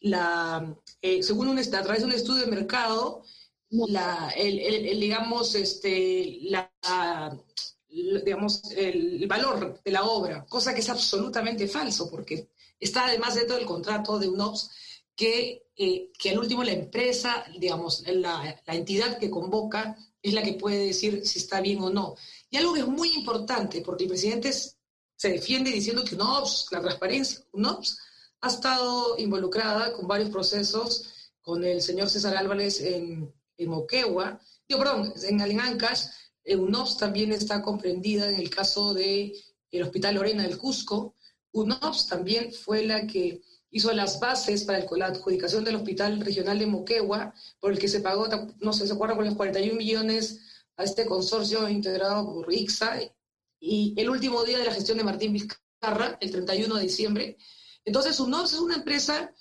la, 0.00 0.76
eh, 1.00 1.22
según 1.22 1.48
un, 1.48 1.58
a 1.58 1.82
través 1.82 2.00
de 2.00 2.06
un 2.06 2.12
estudio 2.12 2.44
de 2.44 2.50
mercado, 2.50 3.22
la, 3.70 4.32
el, 4.36 4.98
digamos, 4.98 5.54
este, 5.54 6.38
la, 6.42 6.72
digamos, 7.88 8.62
el 8.72 9.26
valor 9.28 9.80
de 9.84 9.90
la 9.90 10.04
obra, 10.04 10.44
cosa 10.46 10.74
que 10.74 10.80
es 10.80 10.88
absolutamente 10.88 11.68
falso, 11.68 12.10
porque 12.10 12.48
está 12.78 13.06
además 13.06 13.34
dentro 13.34 13.56
del 13.56 13.66
contrato 13.66 14.18
de 14.18 14.28
UNOPS 14.28 14.70
que, 15.14 15.62
eh, 15.82 16.12
que 16.18 16.28
al 16.28 16.38
último 16.38 16.62
la 16.62 16.72
empresa, 16.72 17.42
digamos, 17.58 18.04
la, 18.06 18.54
la, 18.66 18.74
entidad 18.74 19.16
que 19.18 19.30
convoca 19.30 19.96
es 20.20 20.34
la 20.34 20.42
que 20.42 20.52
puede 20.52 20.84
decir 20.88 21.26
si 21.26 21.38
está 21.38 21.62
bien 21.62 21.80
o 21.80 21.88
no. 21.88 22.16
Y 22.50 22.58
algo 22.58 22.74
que 22.74 22.80
es 22.80 22.86
muy 22.86 23.08
importante, 23.14 23.80
porque 23.80 24.04
el 24.04 24.10
presidente 24.10 24.52
se 24.52 25.28
defiende 25.30 25.70
diciendo 25.70 26.04
que 26.04 26.16
UNOPS, 26.16 26.66
la 26.72 26.82
transparencia, 26.82 27.40
UNOPS 27.52 27.98
ha 28.42 28.48
estado 28.48 29.16
involucrada 29.16 29.94
con 29.94 30.06
varios 30.06 30.28
procesos 30.28 31.30
con 31.40 31.64
el 31.64 31.80
señor 31.80 32.10
César 32.10 32.36
Álvarez 32.36 32.82
en, 32.82 33.32
en 33.56 33.70
Moquegua, 33.70 34.38
yo, 34.68 34.76
perdón, 34.76 35.14
en, 35.22 35.40
en 35.40 35.60
Ancash, 35.60 36.08
UNOPS 36.44 36.98
también 36.98 37.32
está 37.32 37.62
comprendida 37.62 38.28
en 38.28 38.36
el 38.36 38.50
caso 38.50 38.92
del 38.92 39.32
el 39.70 39.82
Hospital 39.82 40.16
Lorena 40.16 40.42
del 40.42 40.58
Cusco. 40.58 41.14
UNOPS 41.52 42.06
también 42.06 42.52
fue 42.52 42.84
la 42.84 43.06
que 43.06 43.40
hizo 43.70 43.92
las 43.92 44.18
bases 44.18 44.64
para 44.64 44.84
la 44.96 45.06
adjudicación 45.06 45.64
del 45.64 45.76
Hospital 45.76 46.20
Regional 46.20 46.58
de 46.58 46.66
Moquegua, 46.66 47.34
por 47.60 47.72
el 47.72 47.78
que 47.78 47.88
se 47.88 48.00
pagó, 48.00 48.28
no 48.60 48.72
sé, 48.72 48.86
se 48.86 48.92
acuerda, 48.92 49.16
con 49.16 49.24
los 49.24 49.36
41 49.36 49.76
millones 49.76 50.40
a 50.76 50.84
este 50.84 51.06
consorcio 51.06 51.68
integrado 51.68 52.32
por 52.32 52.52
ICSA, 52.52 53.00
y 53.60 53.94
el 53.96 54.08
último 54.08 54.42
día 54.42 54.58
de 54.58 54.64
la 54.64 54.72
gestión 54.72 54.98
de 54.98 55.04
Martín 55.04 55.32
Vizcarra, 55.34 56.16
el 56.20 56.30
31 56.30 56.74
de 56.74 56.82
diciembre. 56.82 57.36
Entonces, 57.84 58.18
UNOPS 58.18 58.54
es 58.54 58.60
una 58.60 58.76
empresa 58.76 59.32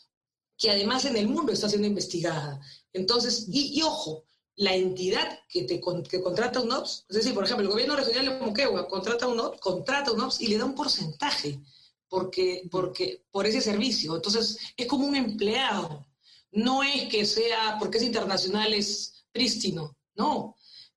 que 0.57 0.69
además 0.69 1.05
en 1.05 1.15
el 1.15 1.27
mundo 1.27 1.53
está 1.53 1.69
siendo 1.69 1.87
investigada. 1.87 2.59
Entonces, 2.91 3.45
y, 3.49 3.81
ojo, 3.81 4.25
la 4.57 4.75
entidad 4.75 5.39
que, 5.47 5.63
te, 5.63 5.79
que 6.09 6.21
contrata 6.21 6.59
un 6.59 6.71
OPS, 6.71 7.05
es 7.07 7.15
decir, 7.15 7.33
por 7.33 7.45
ejemplo, 7.45 7.65
el 7.65 7.71
gobierno 7.71 7.95
regional 7.95 8.25
de 8.25 8.45
Moquegua 8.45 8.87
contrata 8.89 9.27
un 9.27 9.39
OPS, 9.39 9.61
contrata 9.61 10.11
un 10.11 10.19
OPS 10.19 10.41
y 10.41 10.47
le 10.47 10.57
da 10.57 10.65
un 10.65 10.75
porcentaje 10.75 11.61
porque, 12.09 12.67
porque, 12.71 13.23
por 13.31 13.45
ese 13.45 13.61
servicio. 13.61 14.15
Entonces, 14.15 14.57
es 14.75 14.87
como 14.87 15.07
un 15.07 15.15
empleado. 15.15 16.05
No 16.51 16.83
es 16.83 17.07
que 17.09 17.25
sea, 17.25 17.77
porque 17.79 17.99
es 17.99 18.03
internacional, 18.03 18.73
es 18.73 19.25
prístino. 19.31 19.95
No. 20.15 20.55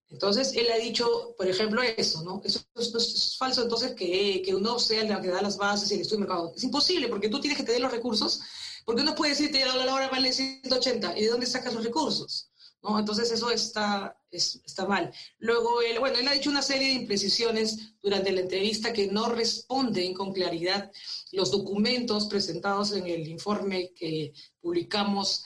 Entonces, 0.09 0.53
él 0.55 0.71
ha 0.71 0.77
dicho, 0.77 1.35
por 1.39 1.49
ejemplo, 1.49 1.83
eso, 1.83 2.23
¿no? 2.23 2.43
Eso, 2.45 2.61
es 2.75 3.37
falso, 3.39 3.63
entonces, 3.63 3.95
que, 3.95 4.43
que 4.45 4.55
uno 4.55 4.79
sea 4.79 5.03
el 5.03 5.21
que 5.23 5.29
da 5.29 5.41
las 5.41 5.57
bases 5.57 5.91
y 5.91 5.95
el 5.95 6.01
estudio 6.03 6.21
de 6.21 6.27
mercado. 6.29 6.53
Es 6.55 6.65
imposible, 6.65 7.09
porque 7.09 7.29
tú 7.31 7.41
tienes 7.41 7.59
que 7.59 7.65
tener 7.65 7.81
los 7.81 7.93
recursos, 7.93 8.41
porque 8.85 9.03
uno 9.03 9.15
puede 9.15 9.31
decirte, 9.33 9.65
la 9.65 9.95
hora 9.95 10.09
vale 10.11 10.33
180, 10.33 11.19
¿y 11.19 11.23
de 11.23 11.29
dónde 11.29 11.47
sacas 11.47 11.73
los 11.73 11.85
recursos? 11.85 12.52
¿No? 12.83 12.99
Entonces 12.99 13.31
eso 13.31 13.51
está, 13.51 14.19
está 14.31 14.87
mal. 14.87 15.13
Luego, 15.39 15.83
él, 15.83 16.01
bueno, 16.01 16.19
él 16.19 16.27
ha 16.27 16.33
dicho 16.33 16.51
una 16.51 16.63
serie 16.63 16.89
de 16.89 16.95
imprecisiones 16.95 17.95
durante 18.03 18.33
la 18.33 18.41
entrevista 18.41 18.93
que 18.93 19.07
no 19.07 19.29
responden 19.29 20.15
con 20.15 20.33
claridad 20.33 20.91
los 21.31 21.53
documentos 21.53 22.27
presentados 22.27 22.93
en 22.93 23.07
el 23.07 23.29
informe 23.29 23.93
que 23.95 24.33
publicamos 24.61 25.45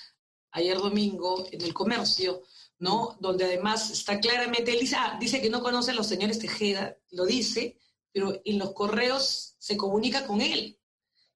ayer 0.52 0.78
domingo 0.78 1.46
en 1.52 1.60
el 1.60 1.74
comercio, 1.74 2.42
¿no? 2.78 3.16
Donde 3.20 3.44
además 3.44 3.90
está 3.90 4.18
claramente, 4.18 4.72
él 4.72 4.80
dice, 4.80 4.96
ah, 4.98 5.18
dice 5.20 5.42
que 5.42 5.50
no 5.50 5.62
conoce 5.62 5.90
a 5.90 5.94
los 5.94 6.06
señores 6.06 6.38
Tejeda, 6.38 6.96
lo 7.10 7.26
dice, 7.26 7.78
pero 8.12 8.40
en 8.44 8.58
los 8.58 8.72
correos 8.72 9.56
se 9.58 9.76
comunica 9.76 10.26
con 10.26 10.40
él. 10.40 10.78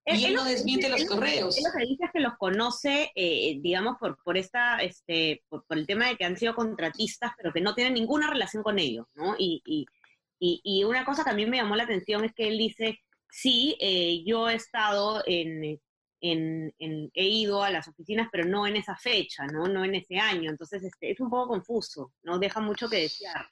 Y 0.07 0.25
él, 0.25 0.35
no 0.35 0.45
desmiente 0.45 0.89
los 0.89 1.05
correos. 1.05 1.57
Él 1.57 1.65
lo 1.65 1.79
que 1.79 1.87
dice 1.87 2.05
es 2.05 2.11
que 2.13 2.21
los 2.21 2.37
conoce, 2.39 3.13
eh, 3.15 3.59
digamos, 3.61 3.97
por, 3.99 4.21
por, 4.23 4.37
esta, 4.37 4.79
este, 4.79 5.43
por, 5.49 5.65
el 5.71 5.87
tema 5.87 6.09
de 6.09 6.17
que 6.17 6.25
han 6.25 6.37
sido 6.37 6.55
contratistas, 6.55 7.33
pero 7.37 7.53
que 7.53 7.61
no 7.61 7.75
tienen 7.75 7.95
ninguna 7.95 8.29
relación 8.29 8.63
con 8.63 8.79
ellos, 8.79 9.07
¿no? 9.15 9.37
Y, 9.39 9.63
y, 9.65 9.87
y, 10.65 10.85
una 10.85 11.05
cosa 11.05 11.23
que 11.23 11.31
a 11.31 11.35
mí 11.35 11.47
me 11.47 11.59
llamó 11.59 11.77
la 11.77 11.85
atención 11.85 12.25
es 12.25 12.33
que 12.35 12.49
él 12.49 12.59
dice, 12.59 12.99
sí, 13.31 13.77
eh, 13.79 14.25
yo 14.25 14.49
he 14.49 14.55
estado 14.55 15.23
en, 15.27 15.81
en, 16.21 16.73
he 17.15 17.29
ido 17.29 17.63
a 17.63 17.71
las 17.71 17.89
oficinas, 17.89 18.29
pero 18.33 18.45
no 18.45 18.67
en 18.67 18.77
esa 18.77 18.97
fecha, 18.97 19.47
¿no? 19.47 19.67
No 19.69 19.85
en 19.85 19.95
ese 19.95 20.19
año. 20.19 20.51
Entonces, 20.51 20.83
este, 20.83 21.11
es 21.13 21.21
un 21.21 21.31
poco 21.31 21.49
confuso, 21.49 22.13
¿no? 22.23 22.39
Deja 22.39 22.61
mucho 22.61 22.89
que 22.89 23.03
desear. 23.03 23.47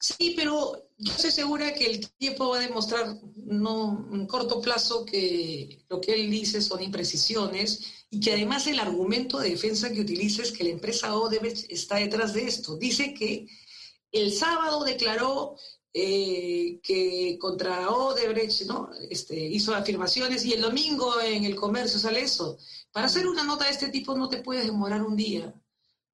Sí, 0.00 0.32
pero 0.34 0.88
yo 0.96 1.12
estoy 1.12 1.30
segura 1.30 1.74
que 1.74 1.86
el 1.86 2.10
tiempo 2.12 2.48
va 2.48 2.56
a 2.58 2.60
demostrar 2.60 3.18
no, 3.36 4.08
en 4.12 4.26
corto 4.26 4.60
plazo 4.62 5.04
que 5.04 5.84
lo 5.90 6.00
que 6.00 6.14
él 6.14 6.30
dice 6.30 6.62
son 6.62 6.82
imprecisiones 6.82 7.82
y 8.10 8.18
que 8.18 8.32
además 8.32 8.66
el 8.66 8.80
argumento 8.80 9.38
de 9.38 9.50
defensa 9.50 9.92
que 9.92 10.00
utiliza 10.00 10.42
es 10.42 10.52
que 10.52 10.64
la 10.64 10.70
empresa 10.70 11.14
Odebrecht 11.14 11.70
está 11.70 11.96
detrás 11.96 12.32
de 12.32 12.46
esto. 12.46 12.76
Dice 12.76 13.12
que 13.12 13.46
el 14.10 14.32
sábado 14.32 14.84
declaró 14.84 15.56
eh, 15.92 16.80
que 16.82 17.36
contra 17.38 17.90
Odebrecht 17.90 18.62
¿no? 18.62 18.90
este, 19.10 19.38
hizo 19.38 19.74
afirmaciones 19.74 20.46
y 20.46 20.54
el 20.54 20.62
domingo 20.62 21.20
en 21.20 21.44
el 21.44 21.56
comercio 21.56 21.98
sale 21.98 22.22
eso. 22.22 22.58
Para 22.90 23.06
hacer 23.06 23.28
una 23.28 23.44
nota 23.44 23.66
de 23.66 23.72
este 23.72 23.88
tipo 23.90 24.16
no 24.16 24.30
te 24.30 24.38
puedes 24.38 24.64
demorar 24.64 25.02
un 25.02 25.16
día. 25.16 25.54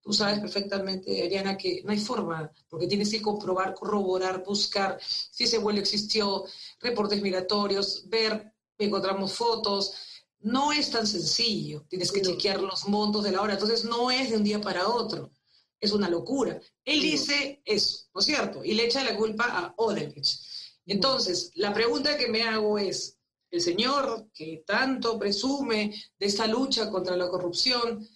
Tú 0.07 0.13
sabes 0.13 0.39
perfectamente, 0.39 1.21
Ariana, 1.21 1.59
que 1.59 1.83
no 1.83 1.91
hay 1.91 1.99
forma, 1.99 2.49
porque 2.69 2.87
tienes 2.87 3.11
que 3.11 3.21
comprobar, 3.21 3.75
corroborar, 3.75 4.45
buscar 4.45 5.01
si 5.01 5.43
ese 5.43 5.59
vuelo 5.59 5.81
existió, 5.81 6.45
reportes 6.79 7.21
migratorios, 7.21 8.09
ver, 8.09 8.53
encontramos 8.79 9.33
fotos. 9.33 9.95
No 10.39 10.71
es 10.71 10.93
tan 10.93 11.09
sencillo, 11.09 11.85
tienes 11.89 12.13
que 12.13 12.23
chequear 12.23 12.61
los 12.61 12.87
montos 12.87 13.25
de 13.25 13.33
la 13.33 13.43
hora, 13.43 13.55
entonces 13.55 13.85
no 13.85 14.13
es 14.13 14.31
de 14.31 14.37
un 14.37 14.45
día 14.45 14.61
para 14.61 14.89
otro, 14.89 15.33
es 15.81 15.91
una 15.91 16.09
locura. 16.09 16.61
Él 16.85 17.01
dice 17.01 17.61
eso, 17.65 18.05
¿no 18.15 18.21
es 18.21 18.27
cierto? 18.27 18.65
Y 18.65 18.75
le 18.75 18.85
echa 18.85 19.03
la 19.03 19.17
culpa 19.17 19.47
a 19.47 19.75
Odebrecht. 19.77 20.41
Entonces, 20.87 21.51
la 21.57 21.75
pregunta 21.75 22.17
que 22.17 22.29
me 22.29 22.45
hago 22.45 22.79
es, 22.79 23.19
el 23.51 23.61
señor 23.61 24.29
que 24.33 24.63
tanto 24.65 25.19
presume 25.19 26.01
de 26.17 26.27
esta 26.27 26.47
lucha 26.47 26.91
contra 26.91 27.17
la 27.17 27.29
corrupción, 27.29 28.09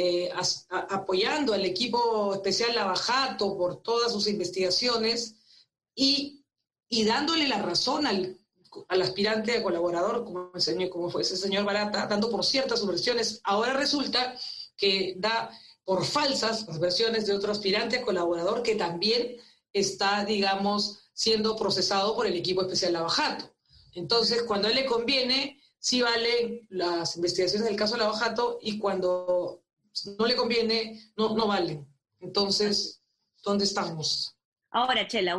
eh, 0.00 0.30
apoyando 0.70 1.54
al 1.54 1.64
equipo 1.64 2.32
especial 2.32 2.72
Lavajato 2.72 3.58
por 3.58 3.82
todas 3.82 4.12
sus 4.12 4.28
investigaciones 4.28 5.34
y, 5.92 6.44
y 6.88 7.04
dándole 7.04 7.48
la 7.48 7.60
razón 7.62 8.06
al, 8.06 8.38
aspirante 8.88 9.56
a 9.56 9.62
colaborador, 9.64 10.24
como, 10.24 10.52
el 10.54 10.90
como 10.90 11.10
fue 11.10 11.22
ese 11.22 11.36
señor 11.36 11.64
Barata, 11.64 12.06
dando 12.06 12.30
por 12.30 12.44
ciertas 12.44 12.86
versiones. 12.86 13.40
Ahora 13.42 13.72
resulta 13.72 14.36
que 14.76 15.16
da 15.18 15.50
por 15.82 16.04
falsas 16.04 16.68
las 16.68 16.78
versiones 16.78 17.26
de 17.26 17.34
otro 17.34 17.50
aspirante 17.50 17.96
a 17.96 18.02
colaborador 18.02 18.62
que 18.62 18.76
también 18.76 19.38
está, 19.72 20.24
digamos, 20.24 21.10
siendo 21.12 21.56
procesado 21.56 22.14
por 22.14 22.28
el 22.28 22.36
equipo 22.36 22.62
especial 22.62 22.92
Lavajato. 22.92 23.52
Entonces, 23.94 24.44
cuando 24.44 24.68
a 24.68 24.70
él 24.70 24.76
le 24.76 24.86
conviene, 24.86 25.60
sí 25.80 26.02
valen 26.02 26.68
las 26.70 27.16
investigaciones 27.16 27.66
del 27.66 27.76
caso 27.76 27.96
Lavajato 27.96 28.60
y 28.62 28.78
cuando 28.78 29.64
no 30.18 30.26
le 30.26 30.36
conviene, 30.36 31.12
no, 31.16 31.36
no 31.36 31.46
valen. 31.46 31.86
Entonces, 32.20 33.02
¿dónde 33.44 33.64
estamos? 33.64 34.34
Ahora, 34.70 35.06
Chela, 35.06 35.38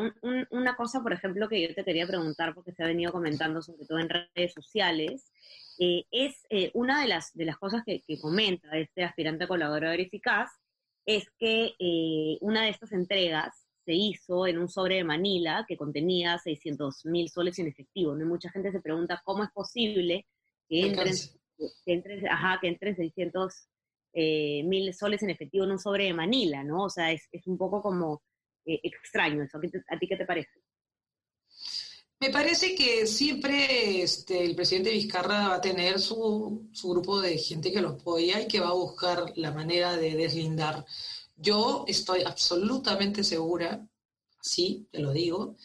una 0.50 0.75
cosa, 0.75 1.01
por 1.01 1.13
ejemplo, 1.13 1.48
que 1.48 1.62
yo 1.62 1.75
te 1.75 1.84
quería 1.84 2.08
preguntar, 2.08 2.56
porque 2.56 2.72
se 2.72 2.84
ha 2.84 2.88
venido 2.88 3.12
comentando 3.12 3.62
sobre 3.62 3.86
todo 3.86 4.00
en 4.00 4.10
redes 4.10 4.54
sociales, 4.54 5.32
eh, 5.78 6.06
es 6.12 6.36
eh, 6.50 6.72
una 6.74 7.01
de 7.01 7.08
las, 7.08 7.34
de 7.34 7.46
las 7.46 7.58
cosas 7.58 7.84
que, 7.86 8.01
comenta 8.20 8.75
este 8.78 9.04
aspirante 9.04 9.48
colaborador 9.48 10.00
eficaz, 10.00 10.50
es 11.06 11.30
que 11.38 11.75
eh, 11.80 12.38
una 12.42 12.63
de 12.63 12.70
estas 12.70 12.92
entregas 12.92 13.66
se 13.86 13.94
hizo 13.94 14.46
en 14.46 14.58
un 14.58 14.68
sobre 14.68 14.96
de 14.96 15.04
Manila 15.04 15.66
que 15.68 15.78
contenía 15.78 16.38
600 16.38 17.06
mil 17.06 17.30
soles 17.30 17.58
en 17.60 17.68
efectivo. 17.68 18.16
¿no? 18.16 18.25
mucha 18.25 18.50
gente 18.50 18.72
se 18.72 18.82
pregunta 18.82 19.22
cómo 19.24 19.44
es 19.44 19.51
posible 19.51 20.25
que 20.68 20.82
entren, 20.82 21.16
que 21.58 21.94
entren, 21.94 22.28
ajá, 22.28 22.60
que 22.62 22.68
entren 22.68 22.96
600 22.96 23.68
eh, 24.13 24.63
mil 24.63 24.94
soles 24.94 25.22
en 25.24 25.30
efectivo 25.30 25.66
en 25.66 25.72
un 25.72 25.80
sobre 25.80 26.06
de 26.06 26.13
Manila, 26.13 26.63
¿no? 26.63 26.86
O 26.86 26.89
sea, 26.89 27.12
es, 27.12 27.22
un 27.46 27.58
poco 27.58 27.82
como 27.82 28.24
eh, 28.66 28.80
extraño 28.84 29.44
eso. 29.44 29.58
¿A 29.58 30.00
ti 30.00 30.08
qué 30.08 30.18
te 30.18 30.25
parece? 30.25 30.50
Me 32.20 32.32
parece 32.32 32.75
que 32.75 33.08
siempre 33.08 34.01
este, 34.01 34.44
el 34.44 34.56
presidente 34.56 34.92
Vizcarra 34.92 35.50
va 35.50 35.56
a 35.56 35.62
tener 35.62 36.00
su, 36.00 36.70
su, 36.74 36.89
grupo 36.89 37.22
de 37.22 37.38
gente 37.38 37.72
que 37.72 37.82
lo 37.82 37.89
apoya 37.89 38.42
y 38.42 38.48
que 38.48 38.60
va 38.60 38.70
a 38.70 38.74
buscar 38.74 39.32
la 39.36 39.51
manera 39.51 39.96
de 39.96 40.16
deslindar. 40.16 40.86
Yo 41.38 41.86
estoy 41.88 42.24
absolutamente 42.24 43.24
segura, 43.24 43.88
sí, 44.42 44.88
te 44.92 45.00
lo 45.00 45.13
digo, 45.13 45.56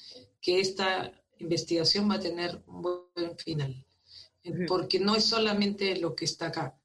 que 0.40 0.60
esta 0.60 1.12
investigación 1.38 2.08
va 2.08 2.16
a 2.16 2.20
tener 2.20 2.62
un 2.68 2.82
buen 2.82 3.36
final, 3.38 3.84
porque 4.68 5.00
no 5.00 5.16
es 5.16 5.24
solamente 5.24 5.96
lo 5.96 6.14
que 6.14 6.26
está 6.26 6.46
acá 6.46 6.78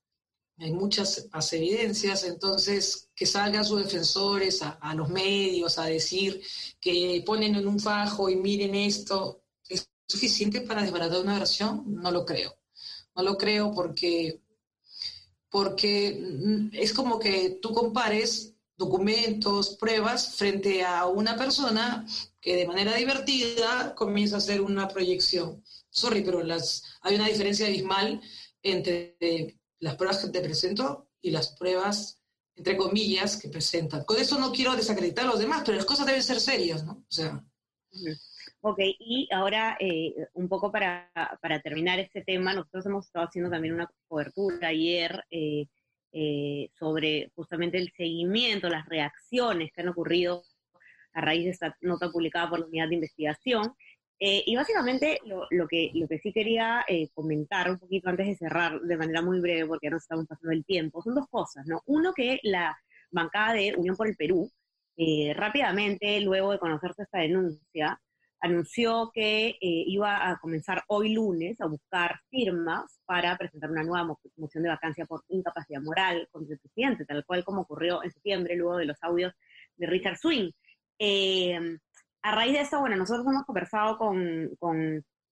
hay 0.60 0.72
muchas 0.72 1.30
evidencias, 1.54 2.24
entonces 2.26 3.10
que 3.16 3.26
salgan 3.26 3.64
sus 3.64 3.82
defensores 3.84 4.62
a, 4.62 4.94
los 4.94 5.10
medios 5.10 5.80
a 5.80 5.86
decir 5.86 6.42
que 6.82 7.24
ponen 7.26 7.56
en 7.56 7.68
un 7.68 7.80
fajo 7.80 8.30
y 8.30 8.36
miren 8.36 8.76
esto, 8.76 9.42
¿es 9.68 9.90
suficiente 10.08 10.62
para 10.62 10.82
desbaratar 10.82 11.22
una 11.22 11.40
versión? 11.40 11.84
No 11.88 12.12
lo 12.12 12.26
creo. 12.26 12.56
No 13.16 13.24
lo 13.24 13.38
creo 13.38 13.74
porque, 13.74 14.42
porque 15.50 16.70
es 16.74 16.94
como 16.94 17.20
que 17.20 17.60
tú 17.62 17.74
compares 17.74 18.54
documentos, 18.76 19.78
pruebas 19.78 20.36
frente 20.36 20.84
a 20.84 21.06
una 21.06 21.38
persona 21.38 22.06
que 22.42 22.56
de 22.56 22.68
manera 22.68 22.96
divertida 22.96 23.94
comienza 23.96 24.36
a 24.36 24.40
hacer 24.40 24.62
una 24.62 24.88
proyección. 24.88 25.64
Sorry, 25.90 26.22
pero 26.22 26.44
las, 26.44 26.84
hay 27.02 27.16
una 27.16 27.28
diferencia 27.28 27.68
abismal 27.68 28.22
entre 28.62 29.59
las 29.80 29.96
pruebas 29.96 30.20
que 30.20 30.32
te 30.32 30.42
presento 30.42 31.10
y 31.22 31.32
las 31.32 31.50
pruebas, 31.50 32.22
entre 32.56 32.78
comillas, 32.78 33.38
que 33.38 33.50
presentan. 33.50 34.04
Con 34.04 34.18
eso 34.18 34.38
no 34.40 34.52
quiero 34.52 34.76
desacreditar 34.76 35.26
a 35.26 35.30
los 35.30 35.40
demás, 35.40 35.64
pero 35.66 35.78
las 35.78 35.86
cosas 35.86 36.06
deben 36.06 36.24
ser 36.24 36.40
serias, 36.40 36.86
¿no? 36.86 36.94
O 36.94 37.12
sea. 37.12 37.44
Ok, 38.62 38.80
y 38.80 39.28
ahora 39.32 39.78
eh, 39.80 40.14
un 40.34 40.50
poco 40.50 40.72
para, 40.72 41.10
para, 41.42 41.62
terminar 41.62 41.98
este 42.00 42.24
tema, 42.24 42.54
nosotros 42.54 42.86
hemos 42.86 43.06
estado 43.06 43.26
haciendo 43.28 43.50
también 43.50 43.74
una 43.74 43.90
cobertura 44.08 44.68
ayer 44.68 45.24
eh, 45.32 45.66
eh, 46.12 46.70
sobre 46.78 47.32
justamente 47.36 47.78
el 47.78 47.92
seguimiento, 47.96 48.68
las 48.68 48.88
reacciones 48.88 49.72
que 49.72 49.82
han 49.82 49.90
ocurrido 49.90 50.44
a 51.14 51.22
raíz 51.22 51.46
de 51.46 51.52
esta 51.52 51.78
nota 51.82 52.12
publicada 52.12 52.50
por 52.50 52.60
la 52.60 52.66
unidad 52.66 52.90
de 52.90 52.96
investigación. 52.96 53.76
Eh, 54.22 54.44
y 54.46 54.56
básicamente 54.56 55.20
lo, 55.26 55.68
que, 55.68 55.92
lo 55.94 56.06
que 56.08 56.20
sí 56.20 56.34
quería 56.34 56.84
eh, 56.88 57.08
comentar 57.14 57.72
un 57.72 57.80
poquito 57.80 58.10
antes 58.10 58.28
de 58.28 58.36
cerrar 58.36 58.82
de 58.82 58.98
manera 58.98 59.22
muy 59.22 59.40
breve, 59.40 59.66
porque 59.66 59.88
ya 59.88 59.92
nos 59.92 60.04
estamos 60.04 60.28
pasando 60.28 60.52
el 60.52 60.66
tiempo, 60.66 61.02
son 61.02 61.16
dos 61.16 61.28
cosas, 61.30 61.66
¿no? 61.66 61.82
Uno 61.86 62.12
que 62.14 62.40
la 62.44 62.78
bancada 63.12 63.54
de 63.54 63.76
Unión 63.78 63.96
por 63.96 64.08
el 64.08 64.18
Perú, 64.18 64.52
rápidamente, 65.36 66.20
luego 66.20 66.52
de 66.52 66.60
conocerse 66.60 67.04
esta 67.04 67.20
denuncia, 67.20 68.02
anunció 68.42 69.10
que 69.14 69.56
iba 69.62 70.30
a 70.30 70.38
comenzar 70.40 70.84
hoy 70.88 71.14
lunes 71.14 71.60
a 71.62 71.68
buscar 71.68 72.20
firmas 72.30 73.00
para 73.06 73.38
presentar 73.38 73.72
una 73.72 73.84
nueva 73.84 74.14
moción 74.36 74.64
de 74.64 74.70
vacancia 74.70 75.06
por 75.06 75.24
incapacidad 75.30 75.82
moral 75.82 76.28
contra 76.32 76.54
el 76.54 76.60
presidente, 76.60 77.06
tal 77.06 77.24
cual 77.26 77.46
como 77.46 77.62
ocurrió 77.62 78.04
en 78.04 78.12
septiembre, 78.12 78.58
luego 78.58 78.76
de 78.76 78.86
los 78.86 78.98
audios 79.02 79.34
de 79.78 79.88
Richard 79.88 80.18
Swing. 80.18 80.52
Eh, 82.24 82.28
a 82.28 82.32
raíz 82.36 82.54
de 82.54 82.62
esto, 82.62 82.80
bueno, 82.80 82.96
nosotros 82.96 83.26
hemos 83.28 83.46
conversado 83.46 83.98
con, 83.98 84.50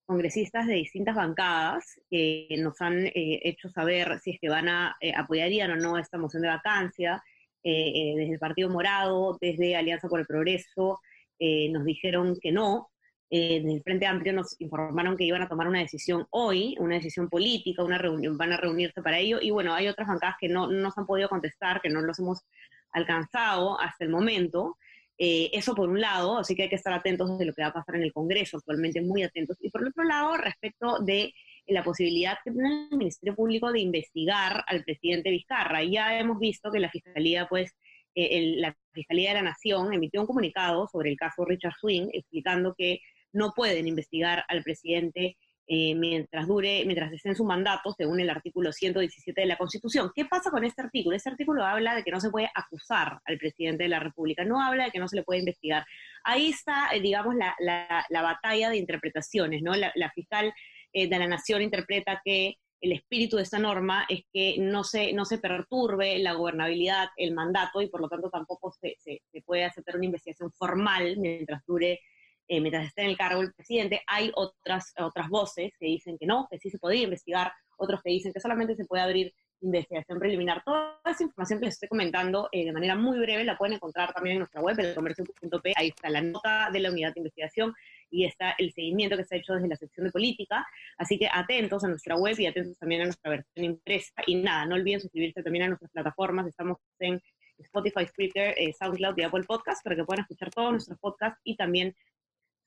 congresistas 0.05 0.67
de 0.67 0.75
distintas 0.75 1.15
bancadas 1.15 1.83
que 2.09 2.47
nos 2.59 2.79
han 2.81 3.07
eh, 3.07 3.41
hecho 3.43 3.69
saber 3.69 4.19
si 4.19 4.31
es 4.31 4.39
que 4.39 4.49
van 4.49 4.69
a 4.69 4.95
eh, 5.01 5.13
apoyarían 5.13 5.71
o 5.71 5.75
no 5.75 5.97
esta 5.97 6.17
moción 6.17 6.41
de 6.43 6.49
vacancia, 6.49 7.23
desde 7.63 8.31
el 8.31 8.39
Partido 8.39 8.69
Morado, 8.69 9.37
desde 9.41 9.75
Alianza 9.75 10.07
por 10.07 10.21
el 10.21 10.25
Progreso, 10.25 11.01
nos 11.37 11.83
dijeron 11.83 12.37
que 12.41 12.53
no, 12.53 12.89
eh, 13.29 13.59
desde 13.61 13.75
el 13.75 13.83
Frente 13.83 14.05
Amplio 14.05 14.31
nos 14.31 14.55
informaron 14.61 15.17
que 15.17 15.25
iban 15.25 15.41
a 15.41 15.49
tomar 15.49 15.67
una 15.67 15.79
decisión 15.79 16.25
hoy, 16.29 16.77
una 16.79 16.95
decisión 16.95 17.29
política, 17.29 17.83
una 17.83 17.97
reunión, 17.97 18.37
van 18.37 18.53
a 18.53 18.57
reunirse 18.57 19.01
para 19.01 19.19
ello, 19.19 19.39
y 19.41 19.51
bueno, 19.51 19.73
hay 19.73 19.87
otras 19.89 20.07
bancadas 20.07 20.37
que 20.39 20.47
no 20.47 20.67
nos 20.67 20.97
han 20.97 21.05
podido 21.05 21.27
contestar, 21.27 21.81
que 21.81 21.89
no 21.89 22.01
los 22.01 22.19
hemos 22.19 22.45
alcanzado 22.91 23.79
hasta 23.79 24.05
el 24.05 24.11
momento. 24.11 24.77
Eh, 25.19 25.49
eso 25.53 25.73
por 25.73 25.89
un 25.89 25.99
lado, 25.99 26.37
así 26.37 26.55
que 26.55 26.63
hay 26.63 26.69
que 26.69 26.75
estar 26.75 26.93
atentos 26.93 27.37
de 27.39 27.45
lo 27.45 27.53
que 27.53 27.63
va 27.63 27.69
a 27.69 27.73
pasar 27.73 27.95
en 27.95 28.03
el 28.03 28.13
Congreso, 28.13 28.57
actualmente 28.57 29.01
muy 29.01 29.23
atentos. 29.23 29.57
Y 29.59 29.69
por 29.69 29.85
otro 29.87 30.03
lado, 30.03 30.37
respecto 30.37 30.99
de 30.99 31.33
la 31.67 31.83
posibilidad 31.83 32.37
que 32.43 32.51
tiene 32.51 32.87
el 32.91 32.97
Ministerio 32.97 33.35
Público 33.35 33.71
de 33.71 33.79
investigar 33.79 34.63
al 34.67 34.83
presidente 34.83 35.31
Vizcarra. 35.31 35.83
Ya 35.83 36.17
hemos 36.19 36.39
visto 36.39 36.71
que 36.71 36.79
la 36.79 36.89
Fiscalía, 36.89 37.47
pues, 37.49 37.75
eh, 38.15 38.55
la 38.57 38.75
Fiscalía 38.93 39.29
de 39.29 39.35
la 39.35 39.41
Nación 39.41 39.93
emitió 39.93 40.21
un 40.21 40.27
comunicado 40.27 40.87
sobre 40.87 41.09
el 41.11 41.17
caso 41.17 41.45
Richard 41.45 41.73
Swing, 41.79 42.09
explicando 42.13 42.73
que 42.77 42.99
no 43.33 43.53
pueden 43.55 43.87
investigar 43.87 44.43
al 44.47 44.63
presidente 44.63 45.37
eh, 45.69 45.95
mientras 45.95 46.47
dure, 46.47 46.85
mientras 46.85 47.11
esté 47.11 47.27
en 47.27 47.35
su 47.35 47.43
mandato, 47.43 47.91
según 47.91 48.21
el 48.21 48.29
artículo 48.29 48.71
117 48.71 49.41
de 49.41 49.47
la 49.47 49.57
Constitución. 49.57 50.11
¿Qué 50.15 50.23
pasa 50.23 50.49
con 50.49 50.63
este 50.63 50.81
artículo? 50.81 51.13
Este 51.13 51.29
artículo 51.29 51.65
habla 51.65 51.93
de 51.93 52.03
que 52.03 52.11
no 52.11 52.21
se 52.21 52.29
puede 52.29 52.49
acusar 52.55 53.19
al 53.25 53.37
presidente 53.37 53.83
de 53.83 53.89
la 53.89 53.99
República, 53.99 54.45
no 54.45 54.61
habla 54.61 54.85
de 54.85 54.91
que 54.91 54.99
no 54.99 55.09
se 55.09 55.17
le 55.17 55.23
puede 55.23 55.41
investigar. 55.41 55.85
Ahí 56.23 56.51
está, 56.51 56.95
eh, 56.95 57.01
digamos, 57.01 57.35
la, 57.35 57.53
la, 57.59 58.21
batalla 58.21 58.69
de 58.69 58.77
interpretaciones, 58.77 59.61
¿no? 59.61 59.75
La, 59.75 60.11
fiscal 60.15 60.53
eh, 60.93 61.09
de 61.09 61.19
la 61.19 61.27
Nación 61.27 61.61
interpreta 61.61 62.21
que 62.23 62.55
el 62.79 62.93
espíritu 62.93 63.35
de 63.35 63.43
esta 63.43 63.59
norma 63.59 64.05
es 64.07 64.21
que 64.31 64.55
no 64.59 64.85
se, 64.85 65.11
no 65.11 65.25
se 65.25 65.37
perturbe 65.37 66.17
la 66.19 66.31
gobernabilidad, 66.31 67.09
el 67.17 67.33
mandato, 67.33 67.81
y 67.81 67.89
por 67.89 67.99
lo 67.99 68.07
tanto 68.07 68.29
tampoco 68.29 68.71
se 68.71 68.97
puede 69.45 69.65
hacer 69.65 69.83
una 69.95 70.05
investigación 70.05 70.49
formal 70.53 71.17
mientras 71.17 71.61
dure 71.65 71.99
eh, 72.47 72.61
mientras 72.61 72.85
esté 72.85 73.03
en 73.03 73.09
el 73.09 73.17
cargo 73.17 73.41
el 73.41 73.53
presidente, 73.53 74.01
hay 74.07 74.31
otras, 74.35 74.93
otras 74.97 75.29
voces 75.29 75.71
que 75.79 75.85
dicen 75.85 76.17
que 76.17 76.25
no, 76.25 76.47
que 76.49 76.59
sí 76.59 76.69
se 76.69 76.79
podía 76.79 77.03
investigar, 77.03 77.51
otros 77.77 78.01
que 78.01 78.09
dicen 78.09 78.33
que 78.33 78.39
solamente 78.39 78.75
se 78.75 78.85
puede 78.85 79.03
abrir 79.03 79.33
investigación 79.61 80.19
preliminar. 80.19 80.63
Toda 80.63 80.99
esa 81.05 81.23
información 81.23 81.59
que 81.59 81.65
les 81.65 81.75
estoy 81.75 81.89
comentando 81.89 82.49
eh, 82.51 82.65
de 82.65 82.71
manera 82.71 82.95
muy 82.95 83.19
breve 83.19 83.43
la 83.43 83.57
pueden 83.57 83.75
encontrar 83.75 84.13
también 84.13 84.33
en 84.35 84.39
nuestra 84.39 84.61
web, 84.61 84.79
elcomercio.p. 84.79 85.73
Ahí 85.75 85.89
está 85.89 86.09
la 86.09 86.21
nota 86.21 86.69
de 86.71 86.79
la 86.79 86.91
unidad 86.91 87.13
de 87.13 87.21
investigación 87.21 87.73
y 88.09 88.25
está 88.25 88.55
el 88.57 88.71
seguimiento 88.71 89.17
que 89.17 89.25
se 89.25 89.35
ha 89.35 89.37
hecho 89.39 89.53
desde 89.53 89.67
la 89.67 89.75
sección 89.75 90.05
de 90.05 90.11
política. 90.11 90.65
Así 90.97 91.17
que 91.17 91.27
atentos 91.31 91.83
a 91.83 91.87
nuestra 91.87 92.15
web 92.15 92.39
y 92.39 92.45
atentos 92.45 92.77
también 92.77 93.01
a 93.01 93.05
nuestra 93.05 93.31
versión 93.31 93.65
impresa. 93.65 94.13
Y 94.25 94.35
nada, 94.35 94.65
no 94.65 94.75
olviden 94.75 95.01
suscribirse 95.01 95.43
también 95.43 95.65
a 95.65 95.67
nuestras 95.69 95.91
plataformas. 95.91 96.47
Estamos 96.47 96.77
en 96.99 97.21
Spotify, 97.59 98.05
Spreaker, 98.05 98.53
eh, 98.57 98.73
SoundCloud 98.73 99.17
y 99.17 99.23
Apple 99.23 99.43
Podcast 99.43 99.83
para 99.83 99.95
que 99.95 100.03
puedan 100.03 100.21
escuchar 100.21 100.51
todos 100.51 100.71
nuestros 100.71 100.99
podcasts 100.99 101.39
y 101.43 101.55
también 101.55 101.95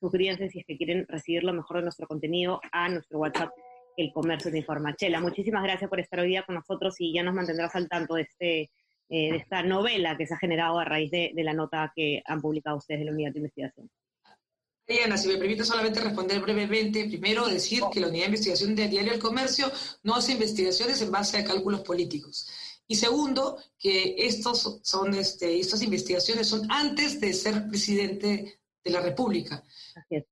suscríbanse 0.01 0.49
si 0.49 0.59
es 0.59 0.65
que 0.65 0.75
quieren 0.75 1.05
recibir 1.07 1.43
lo 1.43 1.53
mejor 1.53 1.77
de 1.77 1.83
nuestro 1.83 2.07
contenido 2.07 2.59
a 2.71 2.89
nuestro 2.89 3.19
WhatsApp, 3.19 3.51
El 3.95 4.11
Comercio 4.11 4.51
de 4.51 4.57
Informa. 4.57 4.95
Chela, 4.95 5.21
muchísimas 5.21 5.63
gracias 5.63 5.89
por 5.89 5.99
estar 5.99 6.19
hoy 6.19 6.29
día 6.29 6.43
con 6.43 6.55
nosotros 6.55 6.95
y 6.99 7.13
ya 7.13 7.23
nos 7.23 7.35
mantendrás 7.35 7.73
al 7.75 7.87
tanto 7.87 8.15
de, 8.15 8.23
este, 8.23 8.61
eh, 9.09 9.31
de 9.31 9.37
esta 9.37 9.61
novela 9.61 10.17
que 10.17 10.25
se 10.25 10.33
ha 10.33 10.37
generado 10.37 10.79
a 10.79 10.85
raíz 10.85 11.11
de, 11.11 11.31
la 11.35 11.53
nota 11.53 11.93
que 11.95 12.23
han 12.25 12.41
publicado 12.41 12.77
ustedes 12.77 13.01
de 13.01 13.05
la 13.05 13.11
unidad 13.11 13.31
de 13.31 13.39
investigación. 13.39 13.89
Diana, 14.87 15.15
si 15.15 15.29
me 15.29 15.37
permite 15.37 15.63
solamente 15.63 16.01
responder 16.01 16.41
brevemente, 16.41 17.05
primero 17.05 17.47
decir 17.47 17.83
que 17.93 18.01
la 18.01 18.07
unidad 18.07 18.23
de 18.23 18.29
investigación 18.31 18.75
de 18.75 18.89
Diario 18.89 19.13
El 19.13 19.19
Comercio 19.19 19.71
no 20.03 20.15
hace 20.15 20.33
investigaciones 20.33 21.01
en 21.01 21.11
base 21.11 21.37
a 21.37 21.45
cálculos 21.45 21.81
políticos. 21.81 22.49
Y 22.87 22.95
segundo, 22.95 23.57
que 23.79 24.15
estos 24.17 24.81
son, 24.83 25.13
este, 25.13 25.59
estas 25.59 25.81
investigaciones 25.81 26.47
son 26.47 26.69
antes 26.69 27.21
de 27.21 27.31
ser 27.31 27.69
presidente 27.69 28.60
de 28.83 28.91
la 28.91 29.01
República. 29.01 29.63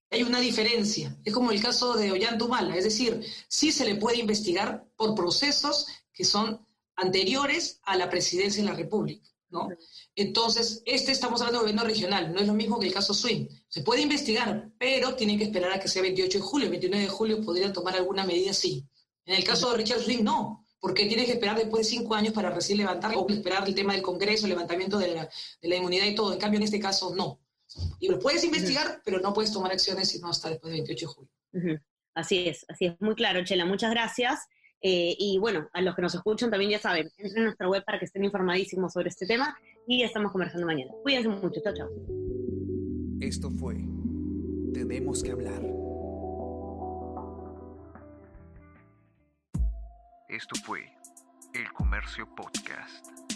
Hay 0.10 0.24
una 0.24 0.40
diferencia. 0.40 1.16
Es 1.24 1.34
como 1.34 1.52
el 1.52 1.62
caso 1.62 1.96
de 1.96 2.12
Ollanta 2.12 2.46
es 2.76 2.84
decir, 2.84 3.24
sí 3.48 3.72
se 3.72 3.86
le 3.86 3.96
puede 3.96 4.18
investigar 4.18 4.88
por 4.96 5.16
procesos 5.16 5.88
que 6.12 6.24
son 6.24 6.66
anteriores 6.96 7.80
a 7.84 7.96
la 7.96 8.10
presidencia 8.10 8.64
de 8.64 8.70
la 8.70 8.76
República. 8.76 9.30
¿no? 9.50 9.70
Entonces, 10.16 10.84
este 10.86 11.12
estamos 11.12 11.42
hablando 11.42 11.60
de 11.60 11.72
gobierno 11.72 11.84
regional, 11.84 12.34
no 12.34 12.40
es 12.40 12.48
lo 12.48 12.54
mismo 12.54 12.80
que 12.80 12.88
el 12.88 12.94
caso 12.94 13.14
Swing. 13.14 13.48
Se 13.68 13.82
puede 13.82 14.02
investigar, 14.02 14.72
pero 14.78 15.16
tienen 15.16 15.38
que 15.38 15.46
esperar 15.46 15.72
a 15.72 15.80
que 15.80 15.88
sea 15.88 16.02
28 16.02 16.38
de 16.38 16.44
julio. 16.44 16.66
El 16.66 16.72
29 16.72 17.06
de 17.06 17.10
julio 17.10 17.42
podrían 17.44 17.74
tomar 17.74 17.96
alguna 17.96 18.26
medida, 18.26 18.54
sí. 18.54 18.86
En 19.26 19.36
el 19.36 19.44
caso 19.44 19.72
de 19.72 19.78
Richard 19.78 20.02
Swing, 20.02 20.24
no, 20.24 20.68
porque 20.80 21.06
tiene 21.06 21.26
que 21.26 21.34
esperar 21.34 21.58
después 21.58 21.86
de 21.86 21.98
cinco 21.98 22.16
años 22.16 22.34
para 22.34 22.50
recién 22.50 22.78
levantar 22.78 23.14
o 23.16 23.28
esperar 23.30 23.68
el 23.68 23.76
tema 23.76 23.94
del 23.94 24.02
Congreso, 24.02 24.46
el 24.46 24.52
levantamiento 24.52 24.98
de 24.98 25.16
la, 25.16 25.30
de 25.62 25.68
la 25.68 25.76
inmunidad 25.76 26.06
y 26.06 26.16
todo. 26.16 26.34
En 26.34 26.40
cambio, 26.40 26.58
en 26.58 26.64
este 26.64 26.80
caso, 26.80 27.14
no. 27.16 27.40
Y 28.00 28.10
lo 28.10 28.20
puedes 28.20 28.44
investigar, 28.44 29.02
pero 29.06 29.20
no 29.20 29.34
puedes 29.34 29.52
tomar 29.52 29.72
acciones 29.72 30.10
si 30.10 30.20
no 30.20 30.30
hasta 30.30 30.50
después 30.50 30.72
del 30.72 30.82
28 30.82 31.08
de 31.08 31.14
julio. 31.14 31.82
Así 32.14 32.48
es, 32.48 32.66
así 32.68 32.86
es, 32.86 33.00
muy 33.00 33.16
claro, 33.16 33.44
Chela. 33.44 33.66
Muchas 33.66 33.92
gracias. 33.92 34.48
Eh, 34.82 35.16
y 35.18 35.38
bueno, 35.38 35.70
a 35.74 35.82
los 35.82 35.96
que 35.96 36.02
nos 36.02 36.16
escuchan 36.16 36.50
también 36.50 36.72
ya 36.72 36.80
saben, 36.80 37.12
entren 37.18 37.38
en 37.38 37.44
nuestra 37.46 37.68
web 37.68 37.84
para 37.84 38.00
que 38.00 38.06
estén 38.06 38.24
informadísimos 38.24 38.94
sobre 38.94 39.10
este 39.10 39.26
tema 39.26 39.58
y 39.88 40.00
ya 40.00 40.06
estamos 40.06 40.32
conversando 40.32 40.66
mañana. 40.66 40.92
Cuídense 41.04 41.30
mucho, 41.30 41.60
chao, 41.62 41.74
chao. 41.74 41.90
Esto 43.20 43.52
fue 43.52 43.76
Tenemos 44.74 45.22
que 45.22 45.32
hablar. 45.32 45.62
Esto 50.30 50.56
fue 50.64 50.82
El 51.54 51.74
Comercio 51.74 52.28
Podcast. 52.36 53.29